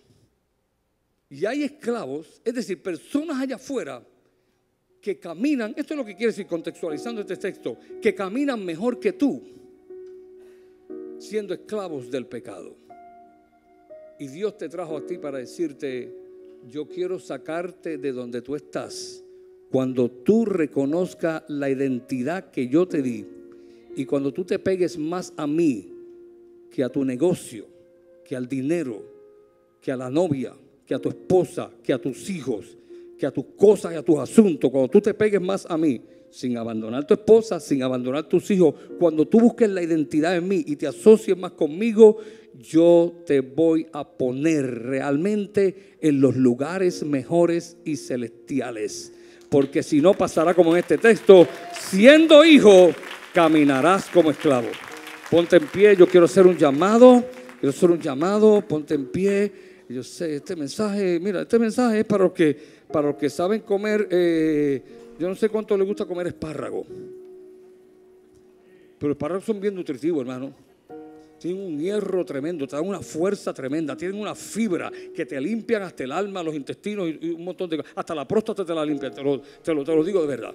Y 1.30 1.46
hay 1.46 1.62
esclavos, 1.62 2.42
es 2.44 2.56
decir, 2.56 2.82
personas 2.82 3.40
allá 3.40 3.58
afuera 3.58 4.04
que 5.00 5.20
caminan, 5.20 5.76
esto 5.78 5.94
es 5.94 5.98
lo 6.00 6.04
que 6.04 6.16
quiere 6.16 6.32
decir 6.32 6.48
contextualizando 6.48 7.22
este 7.22 7.38
texto, 7.38 7.78
que 8.02 8.16
caminan 8.16 8.66
mejor 8.66 9.00
que 9.00 9.14
tú, 9.14 9.44
siendo 11.20 11.54
esclavos 11.54 12.10
del 12.10 12.26
pecado. 12.26 12.76
Y 14.18 14.28
Dios 14.28 14.58
te 14.58 14.68
trajo 14.68 14.98
a 14.98 15.06
ti 15.06 15.20
para 15.20 15.38
decirte, 15.38 16.12
yo 16.68 16.88
quiero 16.88 17.20
sacarte 17.20 18.00
de 18.00 18.12
donde 18.12 18.42
tú 18.42 18.56
estás 18.56 19.24
cuando 19.72 20.10
tú 20.10 20.46
reconozcas 20.46 21.44
la 21.48 21.70
identidad 21.70 22.50
que 22.52 22.68
yo 22.68 22.88
te 22.88 23.02
di 23.02 23.26
y 23.96 24.06
cuando 24.06 24.34
tú 24.34 24.44
te 24.44 24.58
pegues 24.58 24.98
más 24.98 25.34
a 25.38 25.46
mí 25.46 25.94
que 26.72 26.84
a 26.84 26.90
tu 26.90 27.06
negocio, 27.06 27.66
que 28.26 28.36
al 28.36 28.48
dinero, 28.48 29.04
que 29.82 29.92
a 29.92 29.98
la 29.98 30.10
novia, 30.10 30.54
que 30.86 30.96
a 30.96 31.00
tu 31.00 31.10
esposa, 31.10 31.72
que 31.84 31.94
a 31.94 32.00
tus 32.00 32.30
hijos, 32.30 32.78
que 33.18 33.26
a 33.26 33.32
tus 33.32 33.46
cosas 33.58 33.94
y 33.94 33.96
a 33.96 34.04
tus 34.04 34.18
asuntos, 34.18 34.72
cuando 34.72 34.90
tú 34.90 35.02
te 35.02 35.14
pegues 35.14 35.42
más 35.42 35.66
a 35.70 35.78
mí, 35.78 36.02
sin 36.32 36.58
abandonar 36.58 37.06
tu 37.06 37.16
esposa, 37.16 37.60
sin 37.60 37.84
abandonar 37.84 38.28
tus 38.28 38.50
hijos, 38.52 38.76
cuando 39.00 39.28
tú 39.28 39.40
busques 39.40 39.70
la 39.70 39.84
identidad 39.84 40.36
en 40.36 40.48
mí 40.48 40.64
y 40.66 40.76
te 40.76 40.88
asocies 40.88 41.38
más 41.38 41.52
conmigo, 41.52 42.18
yo 42.60 43.14
te 43.26 43.42
voy 43.42 43.88
a 43.94 44.18
poner 44.18 44.66
realmente 44.84 45.98
en 46.02 46.22
los 46.22 46.36
lugares 46.36 47.04
mejores 47.04 47.78
y 47.84 47.98
celestiales 47.98 49.14
porque 49.50 49.84
si 49.84 50.02
no 50.02 50.14
pasará 50.14 50.54
como 50.54 50.72
en 50.72 50.80
este 50.80 50.98
texto, 50.98 51.48
siendo 51.74 52.46
hijo, 52.46 52.92
caminarás 53.34 54.08
como 54.10 54.32
esclavo. 54.32 54.68
Ponte 55.30 55.58
en 55.58 55.68
pie, 55.68 55.96
yo 55.96 56.08
quiero 56.08 56.26
hacer 56.26 56.48
un 56.48 56.58
llamado, 56.58 57.24
quiero 57.60 57.70
hacer 57.76 57.92
un 57.92 58.00
llamado, 58.00 58.62
ponte 58.62 58.94
en 58.94 59.08
pie. 59.08 59.52
Yo 59.90 60.04
sé, 60.04 60.36
este 60.36 60.56
mensaje, 60.56 61.20
mira, 61.20 61.42
este 61.42 61.58
mensaje 61.58 62.02
es 62.02 62.06
para 62.06 62.26
los 62.26 62.34
que, 62.34 62.56
para 62.92 63.08
los 63.08 63.18
que 63.18 63.30
saben 63.30 63.62
comer, 63.62 64.08
eh, 64.12 64.84
yo 65.20 65.28
no 65.28 65.36
sé 65.36 65.50
cuánto 65.50 65.76
les 65.76 65.88
gusta 65.88 66.06
comer 66.06 66.28
espárrago, 66.28 66.86
pero 69.00 69.12
espárragos 69.14 69.46
son 69.46 69.60
bien 69.60 69.74
nutritivos, 69.74 70.22
hermano 70.22 70.69
tienen 71.40 71.64
un 71.64 71.80
hierro 71.80 72.26
tremendo, 72.26 72.68
te 72.68 72.76
dan 72.76 72.86
una 72.86 73.00
fuerza 73.00 73.54
tremenda, 73.54 73.96
tienen 73.96 74.20
una 74.20 74.36
fibra 74.36 74.92
que 75.16 75.26
te 75.26 75.40
limpian 75.40 75.82
hasta 75.82 76.04
el 76.04 76.12
alma, 76.12 76.44
los 76.44 76.54
intestinos 76.54 77.10
y, 77.10 77.32
un 77.32 77.44
montón 77.44 77.70
de 77.70 77.78
cosas. 77.78 77.94
Hasta 77.96 78.14
la 78.14 78.28
próstata 78.28 78.66
te 78.66 78.74
la 78.74 78.86
limpian, 78.86 79.14
te 79.14 79.24
lo, 79.24 79.40
te 79.40 79.74
lo, 79.74 80.04
digo 80.04 80.22
de 80.22 80.28
verdad. 80.28 80.54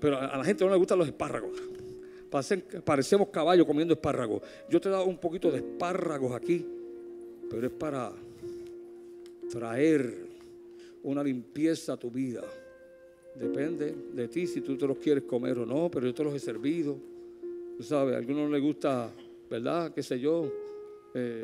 Pero 0.00 0.18
a, 0.18 0.36
la 0.36 0.44
gente 0.44 0.64
no 0.64 0.70
le 0.70 0.76
gustan 0.76 0.98
los 0.98 1.06
espárragos. 1.06 1.50
parecemos 2.84 3.28
caballos 3.28 3.66
comiendo 3.66 3.94
espárragos. 3.94 4.42
Yo 4.68 4.80
te 4.80 4.88
he 4.88 4.92
dado 4.92 5.04
un 5.04 5.18
poquito 5.18 5.50
de 5.50 5.58
espárragos 5.58 6.32
aquí, 6.32 6.66
pero 7.50 7.66
es 7.66 7.72
para 7.72 8.12
traer 9.50 10.16
una 11.02 11.22
limpieza 11.22 11.92
a 11.92 11.96
tu 11.96 12.10
vida. 12.10 12.42
Depende 13.34 13.94
de 14.12 14.28
ti 14.28 14.46
si 14.46 14.60
tú 14.60 14.76
te 14.76 14.86
los 14.86 14.98
quieres 14.98 15.24
comer 15.24 15.58
o 15.58 15.66
no, 15.66 15.90
pero 15.90 16.06
yo 16.06 16.14
te 16.14 16.24
los 16.24 16.34
he 16.34 16.38
servido. 16.38 16.96
Tú 17.76 17.82
sabes, 17.82 18.14
a 18.14 18.18
algunos 18.18 18.48
no 18.48 18.54
les 18.54 18.62
gusta 18.62 19.10
¿verdad? 19.52 19.92
¿Qué 19.92 20.02
sé 20.02 20.18
yo? 20.18 20.50
Eh, 21.12 21.42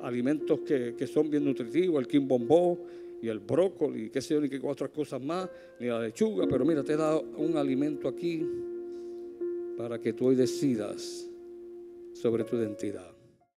alimentos 0.00 0.58
que, 0.62 1.06
son 1.06 1.30
bien 1.30 1.44
nutritivos, 1.44 2.00
el 2.00 2.08
quimbombó 2.08 2.76
y 3.22 3.28
el 3.28 3.38
brócoli, 3.38 4.10
qué 4.10 4.20
sé 4.20 4.34
yo, 4.34 4.40
ni 4.40 4.48
qué 4.48 4.58
otras 4.60 4.90
cosas 4.90 5.22
más, 5.22 5.48
ni 5.78 5.86
la 5.86 6.00
lechuga, 6.00 6.48
pero 6.50 6.64
mira, 6.64 6.82
te 6.82 6.94
he 6.94 6.96
dado 6.96 7.22
un 7.36 7.56
alimento 7.56 8.08
aquí 8.08 8.44
para 9.78 10.00
que 10.00 10.12
tú 10.12 10.26
hoy 10.26 10.34
decidas 10.34 11.30
sobre 12.14 12.42
tu 12.42 12.56
identidad. 12.56 13.19